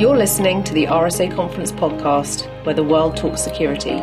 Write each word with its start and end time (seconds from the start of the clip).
You're 0.00 0.16
listening 0.16 0.64
to 0.64 0.72
the 0.72 0.86
RSA 0.86 1.36
Conference 1.36 1.72
podcast, 1.72 2.46
where 2.64 2.74
the 2.74 2.82
world 2.82 3.18
talks 3.18 3.42
security. 3.42 3.98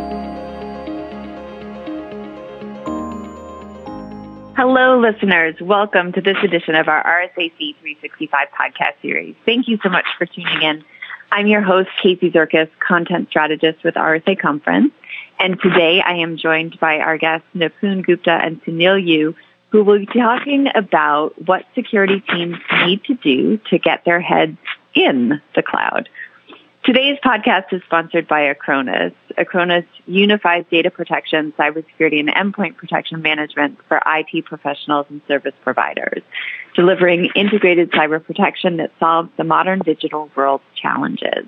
Hello, 4.55 4.99
listeners. 4.99 5.55
Welcome 5.59 6.11
to 6.11 6.21
this 6.21 6.37
edition 6.43 6.75
of 6.75 6.87
our 6.87 7.03
RSAC 7.03 7.57
365 7.57 8.47
podcast 8.49 9.01
series. 9.01 9.33
Thank 9.43 9.67
you 9.67 9.79
so 9.81 9.89
much 9.89 10.05
for 10.19 10.27
tuning 10.27 10.61
in. 10.61 10.85
I'm 11.31 11.47
your 11.47 11.61
host, 11.61 11.89
Casey 11.99 12.29
Zerkis, 12.29 12.69
content 12.77 13.29
strategist 13.29 13.83
with 13.83 13.95
RSA 13.95 14.39
Conference. 14.39 14.93
And 15.39 15.59
today 15.59 16.01
I 16.01 16.17
am 16.17 16.37
joined 16.37 16.79
by 16.79 16.99
our 16.99 17.17
guests, 17.17 17.47
Nipun 17.55 18.05
Gupta 18.05 18.33
and 18.33 18.63
Sounil 18.65 19.03
Yu, 19.03 19.35
who 19.69 19.83
will 19.83 19.97
be 19.97 20.05
talking 20.05 20.67
about 20.75 21.33
what 21.47 21.65
security 21.73 22.19
teams 22.19 22.57
need 22.85 23.03
to 23.05 23.15
do 23.15 23.57
to 23.71 23.79
get 23.79 24.05
their 24.05 24.21
heads 24.21 24.59
in 24.97 25.41
the 25.55 25.61
cloud. 25.61 26.09
Today's 26.83 27.19
podcast 27.23 27.73
is 27.73 27.83
sponsored 27.83 28.27
by 28.27 28.53
Acronis. 28.53 29.13
Acronis 29.37 29.85
unifies 30.05 30.65
data 30.71 30.89
protection, 30.89 31.53
cybersecurity, 31.59 32.19
and 32.19 32.29
endpoint 32.29 32.77
protection 32.77 33.21
management 33.21 33.77
for 33.87 34.01
IT 34.05 34.45
professionals 34.45 35.05
and 35.09 35.21
service 35.27 35.53
providers, 35.63 36.23
delivering 36.75 37.29
integrated 37.35 37.91
cyber 37.91 38.23
protection 38.23 38.77
that 38.77 38.91
solves 38.99 39.29
the 39.37 39.43
modern 39.43 39.79
digital 39.79 40.31
world's 40.35 40.63
challenges. 40.75 41.45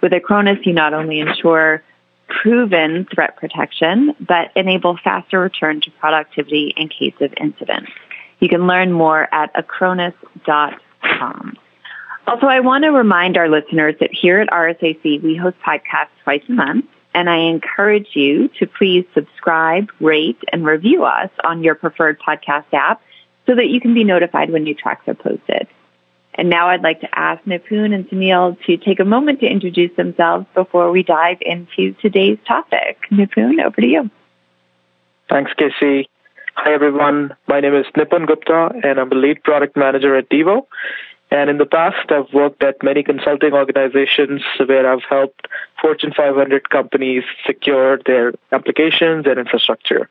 With 0.00 0.12
Acronis, 0.12 0.64
you 0.64 0.72
not 0.72 0.94
only 0.94 1.20
ensure 1.20 1.82
proven 2.28 3.06
threat 3.14 3.36
protection, 3.36 4.14
but 4.20 4.50
enable 4.56 4.96
faster 4.96 5.38
return 5.38 5.82
to 5.82 5.90
productivity 5.92 6.72
in 6.76 6.88
case 6.88 7.14
of 7.20 7.32
incidents. 7.38 7.90
You 8.40 8.48
can 8.48 8.66
learn 8.66 8.92
more 8.92 9.32
at 9.34 9.52
acronis.com. 9.54 11.58
Also, 12.28 12.46
I 12.46 12.60
want 12.60 12.84
to 12.84 12.90
remind 12.90 13.38
our 13.38 13.48
listeners 13.48 13.94
that 14.00 14.12
here 14.12 14.38
at 14.38 14.50
RSAC, 14.50 15.22
we 15.22 15.34
host 15.34 15.56
podcasts 15.66 16.10
twice 16.24 16.42
a 16.50 16.52
month, 16.52 16.84
and 17.14 17.30
I 17.30 17.36
encourage 17.36 18.08
you 18.12 18.48
to 18.58 18.66
please 18.66 19.06
subscribe, 19.14 19.90
rate, 19.98 20.38
and 20.52 20.66
review 20.66 21.04
us 21.04 21.30
on 21.42 21.64
your 21.64 21.74
preferred 21.74 22.20
podcast 22.20 22.66
app 22.74 23.00
so 23.46 23.54
that 23.54 23.68
you 23.68 23.80
can 23.80 23.94
be 23.94 24.04
notified 24.04 24.50
when 24.50 24.64
new 24.64 24.74
tracks 24.74 25.08
are 25.08 25.14
posted. 25.14 25.68
And 26.34 26.50
now 26.50 26.68
I'd 26.68 26.82
like 26.82 27.00
to 27.00 27.18
ask 27.18 27.42
Nipun 27.44 27.94
and 27.94 28.06
Sounil 28.10 28.62
to 28.66 28.76
take 28.76 29.00
a 29.00 29.06
moment 29.06 29.40
to 29.40 29.46
introduce 29.46 29.96
themselves 29.96 30.44
before 30.54 30.90
we 30.90 31.02
dive 31.02 31.38
into 31.40 31.94
today's 31.94 32.38
topic. 32.46 32.98
Nipun, 33.10 33.64
over 33.64 33.80
to 33.80 33.86
you. 33.86 34.10
Thanks, 35.30 35.50
Casey. 35.54 36.10
Hi, 36.56 36.74
everyone. 36.74 37.34
My 37.46 37.60
name 37.60 37.74
is 37.74 37.86
Nipun 37.96 38.26
Gupta, 38.26 38.72
and 38.84 38.98
I'm 38.98 39.08
the 39.08 39.14
lead 39.14 39.42
product 39.44 39.76
manager 39.76 40.14
at 40.14 40.28
Devo. 40.28 40.66
And 41.30 41.50
in 41.50 41.58
the 41.58 41.66
past, 41.66 42.10
I've 42.10 42.32
worked 42.32 42.62
at 42.62 42.82
many 42.82 43.02
consulting 43.02 43.52
organizations 43.52 44.42
where 44.64 44.90
I've 44.90 45.04
helped 45.08 45.46
Fortune 45.80 46.12
500 46.16 46.70
companies 46.70 47.22
secure 47.46 47.98
their 48.06 48.32
applications 48.50 49.26
and 49.26 49.38
infrastructure. 49.38 50.08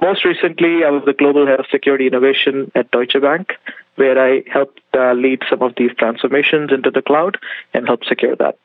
Most 0.00 0.24
recently, 0.24 0.84
I 0.84 0.90
was 0.90 1.04
the 1.06 1.14
global 1.14 1.46
head 1.46 1.60
of 1.60 1.66
security 1.70 2.06
innovation 2.06 2.70
at 2.74 2.90
Deutsche 2.90 3.20
Bank, 3.20 3.54
where 3.94 4.18
I 4.18 4.42
helped 4.50 4.80
uh, 4.94 5.12
lead 5.12 5.42
some 5.48 5.62
of 5.62 5.74
these 5.76 5.92
transformations 5.96 6.70
into 6.72 6.90
the 6.90 7.02
cloud 7.02 7.38
and 7.72 7.86
help 7.86 8.04
secure 8.04 8.36
that. 8.36 8.58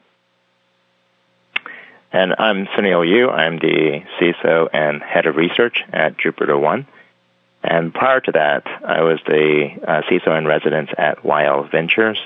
And 2.11 2.33
I'm 2.39 2.65
Sounil 2.67 3.07
Yu. 3.07 3.29
I'm 3.29 3.59
the 3.59 4.01
CISO 4.19 4.69
and 4.73 5.03
head 5.03 5.25
of 5.25 5.35
research 5.35 5.83
at 5.93 6.17
JupiterOne. 6.17 6.85
And 7.69 7.93
prior 7.93 8.21
to 8.21 8.31
that, 8.31 8.65
I 8.85 9.01
was 9.01 9.19
the 9.25 9.69
uh, 9.85 10.01
CISO 10.09 10.37
in 10.37 10.45
residence 10.45 10.89
at 10.97 11.21
YL 11.23 11.69
Ventures 11.69 12.17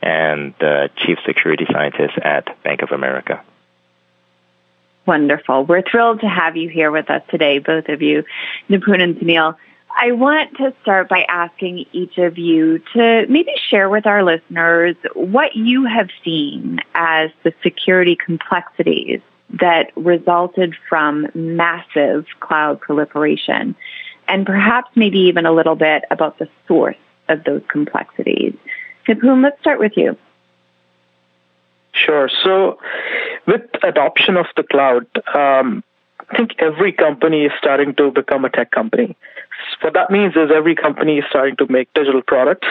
and 0.00 0.54
the 0.60 0.90
chief 0.96 1.18
security 1.26 1.66
scientist 1.70 2.16
at 2.18 2.62
Bank 2.62 2.82
of 2.82 2.92
America. 2.92 3.42
Wonderful. 5.04 5.64
We're 5.64 5.82
thrilled 5.82 6.20
to 6.20 6.28
have 6.28 6.56
you 6.56 6.68
here 6.68 6.92
with 6.92 7.10
us 7.10 7.22
today, 7.30 7.58
both 7.58 7.88
of 7.88 8.00
you, 8.00 8.22
Nipun 8.70 9.02
and 9.02 9.16
Sounil. 9.16 9.56
I 9.98 10.12
want 10.12 10.56
to 10.58 10.72
start 10.82 11.08
by 11.08 11.24
asking 11.28 11.86
each 11.92 12.18
of 12.18 12.38
you 12.38 12.78
to 12.94 13.26
maybe 13.28 13.52
share 13.68 13.88
with 13.88 14.06
our 14.06 14.22
listeners 14.22 14.94
what 15.14 15.56
you 15.56 15.84
have 15.86 16.10
seen 16.24 16.78
as 16.94 17.30
the 17.42 17.52
security 17.62 18.14
complexities 18.14 19.20
that 19.60 19.90
resulted 19.96 20.76
from 20.88 21.26
massive 21.34 22.26
cloud 22.40 22.80
proliferation 22.80 23.74
and 24.28 24.46
perhaps 24.46 24.90
maybe 24.94 25.18
even 25.20 25.46
a 25.46 25.52
little 25.52 25.76
bit 25.76 26.04
about 26.10 26.38
the 26.38 26.48
source 26.66 26.96
of 27.28 27.44
those 27.44 27.62
complexities. 27.68 28.54
Nipun, 29.08 29.42
let's 29.42 29.60
start 29.60 29.78
with 29.78 29.92
you. 29.96 30.16
Sure. 31.92 32.28
So, 32.44 32.78
with 33.46 33.62
adoption 33.82 34.36
of 34.36 34.46
the 34.56 34.62
cloud, 34.62 35.06
um, 35.34 35.82
I 36.28 36.36
think 36.36 36.56
every 36.58 36.92
company 36.92 37.44
is 37.44 37.52
starting 37.58 37.94
to 37.94 38.10
become 38.10 38.44
a 38.44 38.50
tech 38.50 38.70
company. 38.70 39.16
What 39.80 39.94
that 39.94 40.10
means 40.10 40.34
is 40.36 40.50
every 40.54 40.74
company 40.74 41.18
is 41.18 41.24
starting 41.30 41.56
to 41.56 41.66
make 41.70 41.92
digital 41.94 42.22
products. 42.22 42.68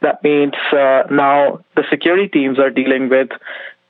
That 0.00 0.22
means 0.22 0.54
uh, 0.72 1.04
now 1.10 1.60
the 1.74 1.84
security 1.88 2.28
teams 2.28 2.58
are 2.58 2.70
dealing 2.70 3.08
with 3.08 3.30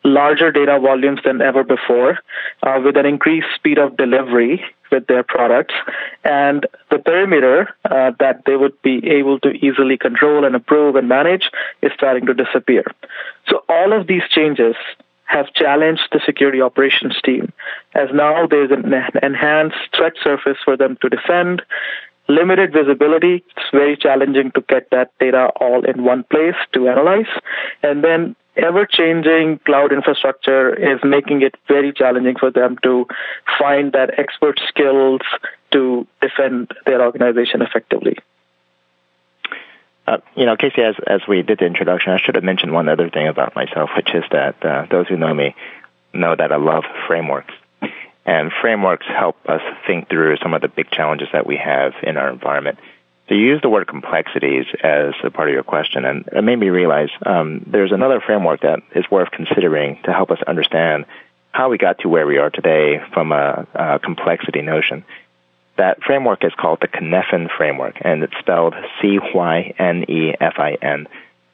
larger 0.06 0.52
data 0.52 0.78
volumes 0.80 1.20
than 1.24 1.42
ever 1.42 1.64
before, 1.64 2.18
uh, 2.62 2.80
with 2.82 2.96
an 2.96 3.06
increased 3.06 3.48
speed 3.54 3.78
of 3.78 3.96
delivery 3.96 4.64
with 4.92 5.06
their 5.08 5.24
products, 5.24 5.74
and 6.24 6.66
the 6.90 6.98
perimeter 6.98 7.68
uh, 7.90 8.12
that 8.20 8.44
they 8.46 8.56
would 8.56 8.80
be 8.82 9.04
able 9.08 9.40
to 9.40 9.50
easily 9.50 9.98
control 9.98 10.44
and 10.44 10.54
approve 10.54 10.94
and 10.94 11.08
manage 11.08 11.50
is 11.82 11.90
starting 11.94 12.24
to 12.26 12.34
disappear. 12.34 12.84
So 13.48 13.64
all 13.68 13.92
of 13.92 14.06
these 14.06 14.22
changes 14.30 14.76
have 15.24 15.52
challenged 15.54 16.08
the 16.12 16.20
security 16.24 16.60
operations 16.62 17.20
team, 17.24 17.52
as 17.96 18.08
now 18.14 18.46
there's 18.46 18.70
an 18.70 18.94
enhanced 19.22 19.76
threat 19.96 20.12
surface 20.22 20.58
for 20.64 20.76
them 20.76 20.96
to 21.02 21.08
defend, 21.08 21.62
limited 22.28 22.72
visibility. 22.72 23.44
It's 23.56 23.70
very 23.72 23.96
challenging 23.96 24.52
to 24.52 24.60
get 24.62 24.90
that 24.90 25.12
data 25.18 25.50
all 25.60 25.84
in 25.84 26.04
one 26.04 26.24
place 26.24 26.56
to 26.72 26.88
analyze. 26.88 27.30
And 27.82 28.02
then 28.02 28.36
ever 28.56 28.86
changing 28.86 29.60
cloud 29.64 29.92
infrastructure 29.92 30.74
is 30.74 31.00
making 31.04 31.42
it 31.42 31.54
very 31.68 31.92
challenging 31.92 32.36
for 32.38 32.50
them 32.50 32.78
to 32.82 33.06
find 33.58 33.92
that 33.92 34.18
expert 34.18 34.60
skills 34.68 35.20
to 35.72 36.06
defend 36.20 36.72
their 36.86 37.02
organization 37.02 37.62
effectively. 37.62 38.16
Uh, 40.06 40.18
you 40.36 40.46
know, 40.46 40.56
Casey, 40.56 40.82
as, 40.82 40.94
as 41.06 41.20
we 41.26 41.42
did 41.42 41.58
the 41.58 41.66
introduction, 41.66 42.12
I 42.12 42.18
should 42.18 42.36
have 42.36 42.44
mentioned 42.44 42.72
one 42.72 42.88
other 42.88 43.10
thing 43.10 43.26
about 43.26 43.56
myself, 43.56 43.90
which 43.96 44.14
is 44.14 44.22
that 44.30 44.64
uh, 44.64 44.86
those 44.88 45.08
who 45.08 45.16
know 45.16 45.34
me 45.34 45.54
know 46.12 46.34
that 46.36 46.52
I 46.52 46.56
love 46.56 46.84
frameworks. 47.06 47.52
And 48.26 48.52
frameworks 48.60 49.06
help 49.06 49.36
us 49.48 49.62
think 49.86 50.08
through 50.08 50.36
some 50.42 50.52
of 50.52 50.60
the 50.60 50.68
big 50.68 50.90
challenges 50.90 51.28
that 51.32 51.46
we 51.46 51.56
have 51.56 51.94
in 52.02 52.16
our 52.16 52.28
environment. 52.28 52.78
So 53.28 53.36
you 53.36 53.42
use 53.46 53.62
the 53.62 53.68
word 53.68 53.86
complexities 53.86 54.66
as 54.82 55.14
a 55.22 55.30
part 55.30 55.48
of 55.48 55.54
your 55.54 55.62
question, 55.62 56.04
and 56.04 56.28
it 56.32 56.42
made 56.42 56.58
me 56.58 56.70
realize 56.70 57.10
um, 57.24 57.64
there's 57.66 57.92
another 57.92 58.20
framework 58.20 58.62
that 58.62 58.80
is 58.94 59.04
worth 59.10 59.30
considering 59.30 60.00
to 60.04 60.12
help 60.12 60.30
us 60.32 60.38
understand 60.46 61.06
how 61.52 61.70
we 61.70 61.78
got 61.78 62.00
to 62.00 62.08
where 62.08 62.26
we 62.26 62.38
are 62.38 62.50
today 62.50 63.00
from 63.12 63.30
a, 63.32 63.66
a 63.74 63.98
complexity 64.00 64.60
notion. 64.60 65.04
That 65.76 66.02
framework 66.02 66.44
is 66.44 66.52
called 66.54 66.80
the 66.80 66.88
Cynefin 66.88 67.48
framework, 67.56 67.96
and 68.00 68.22
it's 68.22 68.36
spelled 68.40 68.74
C-Y-N-E-F-I-N 69.00 69.38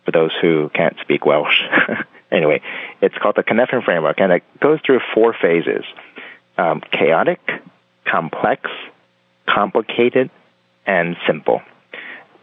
for 0.04 0.10
those 0.10 0.32
who 0.40 0.70
can't 0.74 0.96
speak 1.00 1.24
Welsh. 1.26 1.62
anyway, 2.32 2.62
it's 3.00 3.16
called 3.18 3.36
the 3.36 3.42
Cynefin 3.42 3.84
framework, 3.84 4.20
and 4.20 4.32
it 4.32 4.42
goes 4.60 4.80
through 4.84 5.00
four 5.14 5.34
phases. 5.40 5.84
Um, 6.62 6.80
chaotic, 6.92 7.40
complex, 8.04 8.70
complicated, 9.46 10.30
and 10.86 11.16
simple. 11.26 11.60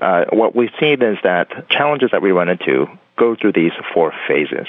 Uh, 0.02 0.26
what 0.32 0.54
we've 0.54 0.74
seen 0.78 1.02
is 1.02 1.18
that 1.24 1.70
challenges 1.70 2.12
that 2.12 2.22
we 2.22 2.32
run 2.32 2.50
into 2.50 2.88
go 3.16 3.38
through 3.40 3.54
these 3.54 3.72
four 3.94 4.14
phases. 4.28 4.68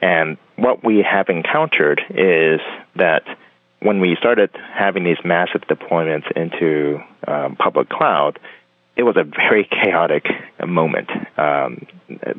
And 0.00 0.38
what 0.56 0.82
we 0.82 1.02
have 1.02 1.28
encountered 1.28 2.00
is 2.10 2.60
that 2.96 3.24
when 3.80 4.00
we 4.00 4.16
started 4.16 4.50
having 4.72 5.04
these 5.04 5.22
massive 5.22 5.62
deployments 5.62 6.30
into 6.32 7.02
um, 7.26 7.56
public 7.56 7.90
cloud, 7.90 8.38
it 8.96 9.02
was 9.02 9.16
a 9.18 9.24
very 9.24 9.64
chaotic 9.64 10.26
moment. 10.66 11.10
Um, 11.38 11.86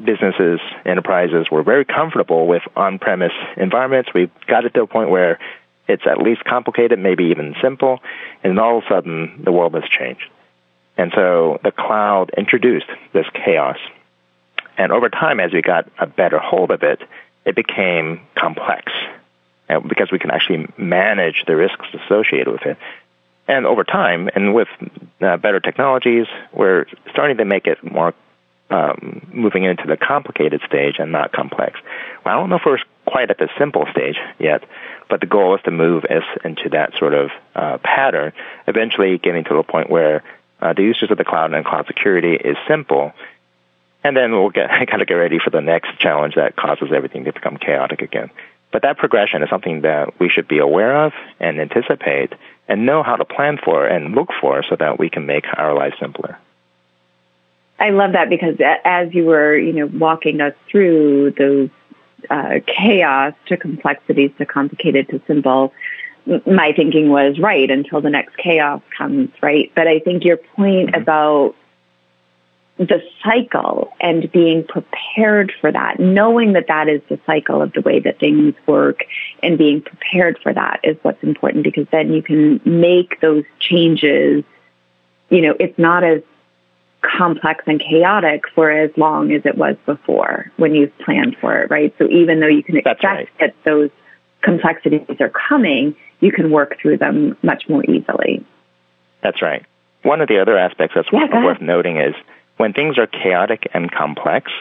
businesses, 0.03 0.59
enterprises 0.83 1.47
were 1.51 1.63
very 1.63 1.85
comfortable 1.85 2.47
with 2.47 2.63
on-premise 2.75 3.33
environments. 3.55 4.09
We 4.15 4.31
got 4.47 4.65
it 4.65 4.73
to 4.73 4.81
a 4.81 4.87
point 4.87 5.09
where 5.11 5.39
it's 5.87 6.03
at 6.05 6.17
least 6.17 6.43
complicated, 6.43 6.99
maybe 6.99 7.25
even 7.25 7.55
simple, 7.61 7.99
and 8.43 8.59
all 8.59 8.77
of 8.77 8.83
a 8.85 8.87
sudden 8.87 9.41
the 9.43 9.51
world 9.51 9.73
has 9.73 9.83
changed. 9.89 10.29
And 10.97 11.11
so 11.15 11.59
the 11.63 11.71
cloud 11.71 12.31
introduced 12.37 12.85
this 13.13 13.25
chaos. 13.33 13.77
And 14.77 14.91
over 14.91 15.09
time, 15.09 15.39
as 15.39 15.51
we 15.51 15.61
got 15.61 15.89
a 15.99 16.07
better 16.07 16.39
hold 16.39 16.71
of 16.71 16.83
it, 16.83 17.01
it 17.45 17.55
became 17.55 18.21
complex 18.37 18.91
because 19.87 20.11
we 20.11 20.19
can 20.19 20.31
actually 20.31 20.67
manage 20.77 21.43
the 21.47 21.55
risks 21.55 21.85
associated 21.93 22.51
with 22.51 22.61
it. 22.63 22.77
And 23.47 23.65
over 23.65 23.83
time, 23.83 24.29
and 24.35 24.53
with 24.53 24.67
uh, 25.21 25.37
better 25.37 25.59
technologies, 25.59 26.27
we're 26.53 26.85
starting 27.09 27.37
to 27.37 27.45
make 27.45 27.65
it 27.67 27.83
more 27.83 28.13
um, 28.69 29.27
moving 29.33 29.63
into 29.63 29.85
the 29.85 29.97
complicated 29.97 30.61
stage 30.65 30.95
and 30.99 31.11
not 31.11 31.31
complex. 31.31 31.79
Well, 32.25 32.35
I 32.35 32.39
don't 32.39 32.49
know 32.49 32.55
if 32.55 32.63
we're 32.65 32.79
quite 33.13 33.29
at 33.29 33.37
the 33.37 33.47
simple 33.59 33.85
stage 33.91 34.17
yet, 34.39 34.63
but 35.07 35.19
the 35.19 35.27
goal 35.27 35.53
is 35.55 35.61
to 35.61 35.69
move 35.69 36.03
us 36.05 36.23
into 36.43 36.69
that 36.69 36.97
sort 36.97 37.13
of 37.13 37.29
uh, 37.53 37.77
pattern, 37.77 38.33
eventually 38.67 39.19
getting 39.19 39.43
to 39.43 39.53
the 39.53 39.61
point 39.61 39.87
where 39.87 40.23
uh, 40.59 40.73
the 40.73 40.81
usage 40.81 41.11
of 41.11 41.19
the 41.19 41.23
cloud 41.23 41.53
and 41.53 41.63
cloud 41.63 41.85
security 41.85 42.33
is 42.33 42.57
simple, 42.67 43.13
and 44.03 44.17
then 44.17 44.31
we'll 44.31 44.49
get 44.49 44.67
kind 44.89 44.99
of 44.99 45.07
get 45.07 45.13
ready 45.13 45.37
for 45.37 45.51
the 45.51 45.61
next 45.61 45.99
challenge 45.99 46.33
that 46.33 46.55
causes 46.55 46.89
everything 46.91 47.25
to 47.25 47.31
become 47.31 47.57
chaotic 47.57 48.01
again. 48.01 48.31
But 48.71 48.81
that 48.81 48.97
progression 48.97 49.43
is 49.43 49.49
something 49.51 49.81
that 49.81 50.19
we 50.19 50.27
should 50.27 50.47
be 50.47 50.57
aware 50.57 51.05
of 51.05 51.13
and 51.39 51.61
anticipate 51.61 52.33
and 52.67 52.87
know 52.87 53.03
how 53.03 53.17
to 53.17 53.25
plan 53.25 53.59
for 53.63 53.85
and 53.85 54.15
look 54.15 54.29
for 54.41 54.63
so 54.67 54.75
that 54.75 54.97
we 54.97 55.11
can 55.11 55.27
make 55.27 55.45
our 55.55 55.75
lives 55.75 55.97
simpler. 55.99 56.39
I 57.79 57.91
love 57.91 58.13
that 58.13 58.29
because 58.29 58.55
as 58.83 59.13
you 59.13 59.25
were, 59.25 59.55
you 59.55 59.73
know, 59.73 59.85
walking 59.85 60.41
us 60.41 60.53
through 60.71 61.31
those 61.37 61.69
uh, 62.29 62.59
chaos 62.65 63.33
to 63.47 63.57
complexities 63.57 64.31
to 64.37 64.45
complicated 64.45 65.09
to 65.09 65.21
simple, 65.27 65.73
my 66.45 66.73
thinking 66.73 67.09
was 67.09 67.39
right 67.39 67.69
until 67.69 68.01
the 68.01 68.09
next 68.09 68.37
chaos 68.37 68.81
comes, 68.97 69.29
right? 69.41 69.71
But 69.75 69.87
I 69.87 69.99
think 69.99 70.23
your 70.23 70.37
point 70.37 70.91
mm-hmm. 70.91 71.01
about 71.01 71.55
the 72.77 73.03
cycle 73.23 73.93
and 73.99 74.31
being 74.31 74.65
prepared 74.65 75.53
for 75.61 75.71
that, 75.71 75.99
knowing 75.99 76.53
that 76.53 76.67
that 76.67 76.89
is 76.89 77.01
the 77.07 77.19
cycle 77.25 77.61
of 77.61 77.71
the 77.73 77.81
way 77.81 77.99
that 77.99 78.19
things 78.19 78.55
work 78.65 79.03
and 79.43 79.57
being 79.57 79.81
prepared 79.81 80.39
for 80.41 80.51
that 80.53 80.79
is 80.83 80.97
what's 81.03 81.21
important 81.21 81.63
because 81.63 81.87
then 81.91 82.11
you 82.13 82.23
can 82.23 82.59
make 82.65 83.19
those 83.21 83.43
changes. 83.59 84.43
You 85.29 85.41
know, 85.41 85.55
it's 85.59 85.77
not 85.77 86.03
as 86.03 86.23
complex 87.03 87.63
and 87.67 87.79
chaotic 87.79 88.43
for 88.55 88.71
as 88.71 88.89
long 88.97 89.31
as 89.31 89.45
it 89.45 89.57
was 89.57 89.75
before 89.85 90.51
when 90.57 90.73
you've 90.73 90.97
planned 90.99 91.35
for 91.39 91.61
it, 91.61 91.69
right? 91.69 91.93
So 91.97 92.09
even 92.09 92.39
though 92.39 92.47
you 92.47 92.63
can 92.63 92.77
expect 92.77 93.03
right. 93.03 93.29
that 93.39 93.55
those 93.65 93.89
complexities 94.41 95.19
are 95.19 95.29
coming, 95.29 95.95
you 96.19 96.31
can 96.31 96.49
work 96.51 96.77
through 96.81 96.97
them 96.97 97.37
much 97.43 97.67
more 97.67 97.83
easily. 97.85 98.45
That's 99.21 99.41
right. 99.41 99.65
One 100.03 100.21
of 100.21 100.27
the 100.27 100.41
other 100.41 100.57
aspects 100.57 100.95
that's 100.95 101.07
yeah, 101.11 101.43
worth 101.43 101.61
noting 101.61 101.97
is 101.97 102.15
when 102.57 102.73
things 102.73 102.97
are 102.97 103.07
chaotic 103.07 103.69
and 103.73 103.91
complex, 103.91 104.51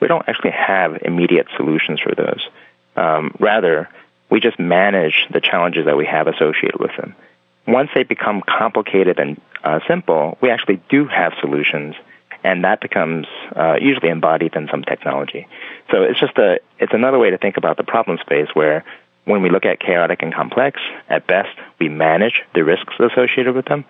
we 0.00 0.08
don't 0.08 0.28
actually 0.28 0.52
have 0.52 0.98
immediate 1.02 1.46
solutions 1.56 2.00
for 2.00 2.14
those. 2.14 2.48
Um, 2.96 3.34
rather, 3.38 3.88
we 4.30 4.40
just 4.40 4.58
manage 4.58 5.26
the 5.30 5.40
challenges 5.40 5.86
that 5.86 5.96
we 5.96 6.06
have 6.06 6.26
associated 6.26 6.80
with 6.80 6.92
them. 6.96 7.14
Once 7.66 7.90
they 7.94 8.02
become 8.02 8.42
complicated 8.46 9.18
and 9.18 9.40
uh, 9.62 9.80
simple, 9.88 10.36
we 10.40 10.50
actually 10.50 10.80
do 10.90 11.06
have 11.06 11.32
solutions, 11.40 11.94
and 12.42 12.64
that 12.64 12.80
becomes 12.80 13.26
uh, 13.56 13.76
usually 13.80 14.10
embodied 14.10 14.54
in 14.54 14.68
some 14.70 14.82
technology. 14.82 15.46
So 15.90 16.02
it's 16.02 16.20
just 16.20 16.36
a 16.36 16.60
it's 16.78 16.92
another 16.92 17.18
way 17.18 17.30
to 17.30 17.38
think 17.38 17.56
about 17.56 17.76
the 17.76 17.84
problem 17.84 18.18
space 18.18 18.48
where 18.52 18.84
when 19.24 19.40
we 19.40 19.48
look 19.48 19.64
at 19.64 19.80
chaotic 19.80 20.22
and 20.22 20.34
complex, 20.34 20.80
at 21.08 21.26
best 21.26 21.56
we 21.80 21.88
manage 21.88 22.42
the 22.54 22.62
risks 22.62 22.92
associated 23.00 23.54
with 23.54 23.64
them, 23.64 23.86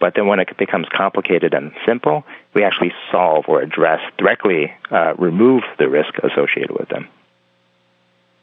but 0.00 0.14
then 0.14 0.26
when 0.26 0.40
it 0.40 0.56
becomes 0.56 0.86
complicated 0.88 1.52
and 1.52 1.72
simple, 1.86 2.24
we 2.54 2.62
actually 2.64 2.92
solve 3.10 3.44
or 3.48 3.60
address 3.60 4.00
directly, 4.16 4.72
uh, 4.90 5.14
remove 5.18 5.62
the 5.78 5.88
risk 5.88 6.16
associated 6.18 6.70
with 6.70 6.88
them. 6.88 7.08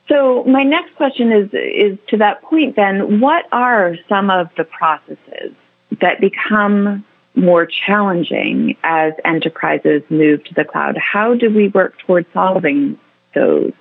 So 0.07 0.43
my 0.43 0.63
next 0.63 0.95
question 0.95 1.31
is 1.31 1.49
is 1.53 1.97
to 2.09 2.17
that 2.17 2.41
point. 2.43 2.75
Then, 2.75 3.19
what 3.19 3.45
are 3.51 3.95
some 4.07 4.29
of 4.29 4.49
the 4.55 4.63
processes 4.63 5.53
that 6.01 6.21
become 6.21 7.03
more 7.35 7.65
challenging 7.65 8.77
as 8.83 9.13
enterprises 9.23 10.03
move 10.09 10.43
to 10.45 10.53
the 10.53 10.63
cloud? 10.63 10.97
How 10.97 11.33
do 11.33 11.49
we 11.49 11.69
work 11.69 11.97
towards 11.99 12.27
solving 12.33 12.99
those? 13.33 13.73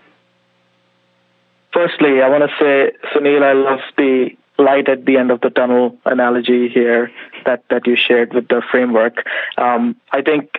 Firstly, 1.72 2.22
I 2.22 2.28
want 2.28 2.44
to 2.48 2.56
say, 2.58 2.92
Sounil, 3.12 3.42
I 3.42 3.52
love 3.52 3.80
the 3.96 4.30
light 4.58 4.88
at 4.88 5.04
the 5.04 5.16
end 5.16 5.30
of 5.30 5.40
the 5.40 5.50
tunnel 5.50 5.98
analogy 6.04 6.68
here 6.68 7.10
that, 7.44 7.64
that 7.70 7.86
you 7.86 7.96
shared 7.96 8.32
with 8.32 8.46
the 8.48 8.62
framework. 8.70 9.26
Um, 9.58 9.96
I 10.12 10.22
think 10.22 10.50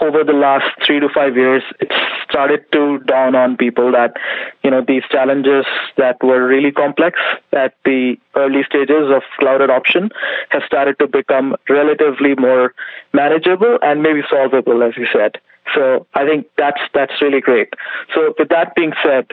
over 0.00 0.24
the 0.24 0.32
last 0.32 0.64
three 0.84 1.00
to 1.00 1.08
five 1.08 1.36
years, 1.36 1.62
it's 1.80 1.94
started 2.28 2.64
to 2.72 2.98
dawn 3.00 3.34
on 3.34 3.56
people 3.56 3.92
that, 3.92 4.14
you 4.62 4.70
know, 4.70 4.82
these 4.86 5.02
challenges 5.10 5.66
that 5.96 6.22
were 6.22 6.46
really 6.46 6.72
complex 6.72 7.18
at 7.52 7.74
the 7.84 8.16
early 8.34 8.62
stages 8.64 9.10
of 9.10 9.22
cloud 9.38 9.60
adoption 9.60 10.10
have 10.48 10.62
started 10.64 10.98
to 10.98 11.06
become 11.06 11.54
relatively 11.68 12.34
more 12.36 12.74
manageable 13.12 13.78
and 13.82 14.02
maybe 14.02 14.22
solvable, 14.30 14.82
as 14.82 14.96
you 14.96 15.06
said. 15.12 15.38
So 15.74 16.06
I 16.14 16.26
think 16.26 16.46
that's 16.56 16.80
that's 16.94 17.20
really 17.20 17.40
great. 17.40 17.74
So 18.14 18.34
with 18.38 18.48
that 18.48 18.74
being 18.74 18.92
said, 19.04 19.28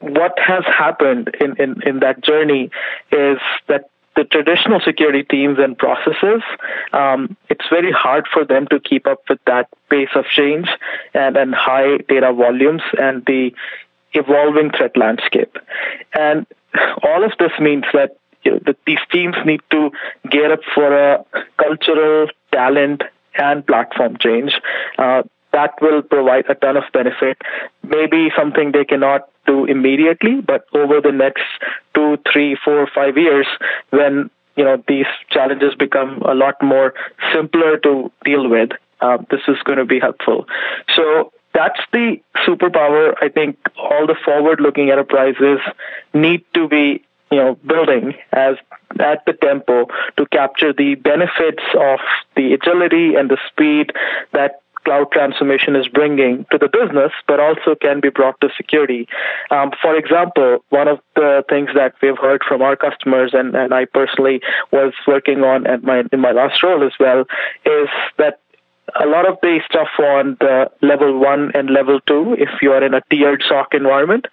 what 0.00 0.32
has 0.38 0.64
happened 0.66 1.34
in, 1.40 1.56
in, 1.56 1.82
in 1.86 2.00
that 2.00 2.22
journey 2.22 2.70
is 3.12 3.38
that 3.68 3.90
the 4.16 4.24
traditional 4.24 4.80
security 4.80 5.22
teams 5.22 5.58
and 5.58 5.78
processes, 5.78 6.42
um, 6.92 7.36
it's 7.48 7.64
very 7.70 7.92
hard 7.92 8.26
for 8.32 8.44
them 8.44 8.66
to 8.68 8.80
keep 8.80 9.06
up 9.06 9.22
with 9.28 9.38
that 9.46 9.68
pace 9.88 10.08
of 10.14 10.24
change 10.26 10.68
and, 11.14 11.36
and 11.36 11.54
high 11.54 11.98
data 12.08 12.32
volumes 12.32 12.82
and 12.98 13.24
the 13.26 13.54
evolving 14.12 14.70
threat 14.70 14.96
landscape. 14.96 15.56
And 16.12 16.46
all 17.02 17.24
of 17.24 17.32
this 17.38 17.52
means 17.60 17.84
that 17.92 18.16
you 18.42 18.52
know, 18.52 18.74
these 18.86 18.98
teams 19.12 19.36
need 19.44 19.60
to 19.70 19.90
gear 20.30 20.52
up 20.52 20.60
for 20.74 20.92
a 20.92 21.24
cultural, 21.58 22.28
talent, 22.52 23.02
and 23.34 23.66
platform 23.66 24.16
change. 24.18 24.52
Uh, 24.98 25.22
that 25.52 25.74
will 25.80 26.02
provide 26.02 26.48
a 26.48 26.54
ton 26.54 26.76
of 26.76 26.84
benefit. 26.92 27.36
Maybe 27.82 28.30
something 28.36 28.72
they 28.72 28.84
cannot 28.84 29.28
do 29.50 29.64
immediately, 29.64 30.40
but 30.40 30.64
over 30.72 31.00
the 31.00 31.12
next 31.12 31.48
two, 31.94 32.18
three, 32.30 32.56
four, 32.64 32.88
five 32.94 33.16
years, 33.16 33.46
when 33.90 34.30
you 34.56 34.64
know 34.64 34.76
these 34.86 35.10
challenges 35.30 35.74
become 35.74 36.22
a 36.22 36.34
lot 36.34 36.56
more 36.62 36.94
simpler 37.32 37.76
to 37.78 37.92
deal 38.24 38.48
with, 38.48 38.70
uh, 39.00 39.18
this 39.30 39.42
is 39.48 39.56
going 39.64 39.78
to 39.78 39.88
be 39.94 39.98
helpful. 39.98 40.46
So 40.96 41.32
that's 41.54 41.80
the 41.92 42.20
superpower. 42.46 43.14
I 43.20 43.28
think 43.28 43.58
all 43.76 44.06
the 44.06 44.16
forward-looking 44.24 44.90
enterprises 44.90 45.60
need 46.14 46.44
to 46.54 46.68
be 46.68 46.84
you 47.30 47.38
know 47.38 47.54
building 47.66 48.14
as 48.32 48.56
at 48.98 49.24
the 49.26 49.32
tempo 49.32 49.86
to 50.16 50.26
capture 50.26 50.72
the 50.72 50.94
benefits 50.96 51.62
of 51.78 52.00
the 52.36 52.52
agility 52.54 53.14
and 53.14 53.30
the 53.30 53.38
speed 53.48 53.92
that 54.32 54.62
cloud 54.84 55.10
transformation 55.12 55.76
is 55.76 55.88
bringing 55.88 56.46
to 56.50 56.58
the 56.58 56.68
business, 56.68 57.12
but 57.26 57.40
also 57.40 57.74
can 57.80 58.00
be 58.00 58.10
brought 58.10 58.40
to 58.40 58.48
security. 58.56 59.08
Um, 59.50 59.72
for 59.80 59.96
example, 59.96 60.64
one 60.70 60.88
of 60.88 61.00
the 61.16 61.44
things 61.48 61.70
that 61.74 61.94
we've 62.02 62.18
heard 62.18 62.42
from 62.46 62.62
our 62.62 62.76
customers, 62.76 63.32
and, 63.34 63.54
and 63.54 63.72
I 63.74 63.84
personally 63.84 64.40
was 64.72 64.92
working 65.06 65.42
on 65.42 65.66
at 65.66 65.82
my 65.82 66.04
in 66.12 66.20
my 66.20 66.32
last 66.32 66.62
role 66.62 66.84
as 66.84 66.92
well, 66.98 67.20
is 67.64 67.88
that 68.18 68.40
a 69.00 69.06
lot 69.06 69.28
of 69.28 69.38
the 69.42 69.60
stuff 69.68 69.88
on 69.98 70.36
the 70.40 70.70
level 70.82 71.18
one 71.18 71.52
and 71.54 71.70
level 71.70 72.00
two, 72.06 72.34
if 72.38 72.48
you 72.62 72.72
are 72.72 72.84
in 72.84 72.94
a 72.94 73.02
tiered 73.10 73.42
SOC 73.46 73.74
environment, 73.74 74.26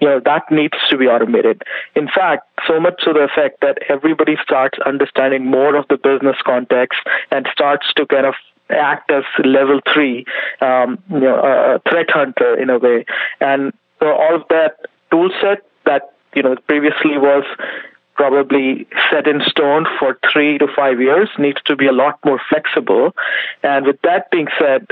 you 0.00 0.06
know, 0.06 0.20
that 0.24 0.44
needs 0.50 0.76
to 0.90 0.96
be 0.96 1.06
automated. 1.06 1.62
In 1.96 2.08
fact, 2.08 2.48
so 2.66 2.78
much 2.80 3.02
to 3.04 3.12
the 3.12 3.20
effect 3.20 3.60
that 3.60 3.78
everybody 3.88 4.36
starts 4.42 4.78
understanding 4.86 5.46
more 5.46 5.74
of 5.74 5.86
the 5.88 5.96
business 5.96 6.36
context 6.44 7.00
and 7.30 7.48
starts 7.52 7.92
to 7.96 8.06
kind 8.06 8.26
of 8.26 8.34
act 8.70 9.10
as 9.10 9.24
level 9.44 9.80
three, 9.92 10.24
um, 10.60 10.98
you 11.10 11.20
know, 11.20 11.80
threat 11.88 12.10
hunter 12.10 12.58
in 12.60 12.70
a 12.70 12.78
way. 12.78 13.04
And 13.40 13.72
so 14.00 14.12
all 14.12 14.34
of 14.34 14.42
that 14.48 14.76
tool 15.10 15.30
set 15.40 15.62
that, 15.84 16.14
you 16.34 16.42
know, 16.42 16.56
previously 16.66 17.18
was 17.18 17.44
probably 18.14 18.86
set 19.10 19.26
in 19.26 19.42
stone 19.46 19.86
for 19.98 20.18
three 20.32 20.56
to 20.58 20.68
five 20.74 21.00
years 21.00 21.28
needs 21.38 21.60
to 21.64 21.76
be 21.76 21.86
a 21.86 21.92
lot 21.92 22.18
more 22.24 22.40
flexible. 22.48 23.12
And 23.62 23.86
with 23.86 24.00
that 24.02 24.30
being 24.30 24.46
said, 24.58 24.86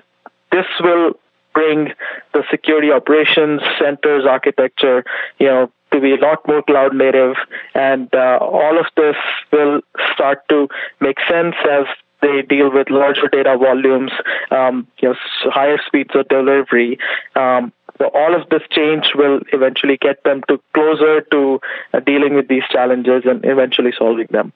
this 0.50 0.66
will 0.80 1.14
bring 1.54 1.92
the 2.32 2.42
security 2.50 2.90
operations 2.90 3.60
centers 3.78 4.24
architecture, 4.26 5.04
you 5.38 5.46
know, 5.46 5.70
to 5.92 6.00
be 6.00 6.14
a 6.14 6.16
lot 6.16 6.46
more 6.48 6.62
cloud 6.62 6.94
native, 6.94 7.36
and 7.74 8.08
uh, 8.14 8.38
all 8.40 8.78
of 8.78 8.86
this 8.96 9.16
will 9.52 9.82
start 10.14 10.38
to 10.48 10.66
make 11.00 11.18
sense 11.28 11.54
as 11.70 11.84
they 12.22 12.42
deal 12.42 12.72
with 12.72 12.88
larger 12.88 13.28
data 13.28 13.56
volumes, 13.58 14.12
um, 14.50 14.86
you 15.00 15.08
know, 15.08 15.14
higher 15.50 15.78
speeds 15.86 16.10
of 16.14 16.28
delivery. 16.28 16.98
Um, 17.36 17.72
so 17.98 18.10
all 18.14 18.34
of 18.34 18.48
this 18.48 18.62
change 18.70 19.12
will 19.14 19.40
eventually 19.52 19.96
get 19.96 20.22
them 20.24 20.42
to 20.48 20.60
closer 20.72 21.20
to 21.20 21.60
uh, 21.92 22.00
dealing 22.00 22.34
with 22.34 22.48
these 22.48 22.62
challenges 22.70 23.24
and 23.26 23.44
eventually 23.44 23.92
solving 23.96 24.28
them. 24.30 24.52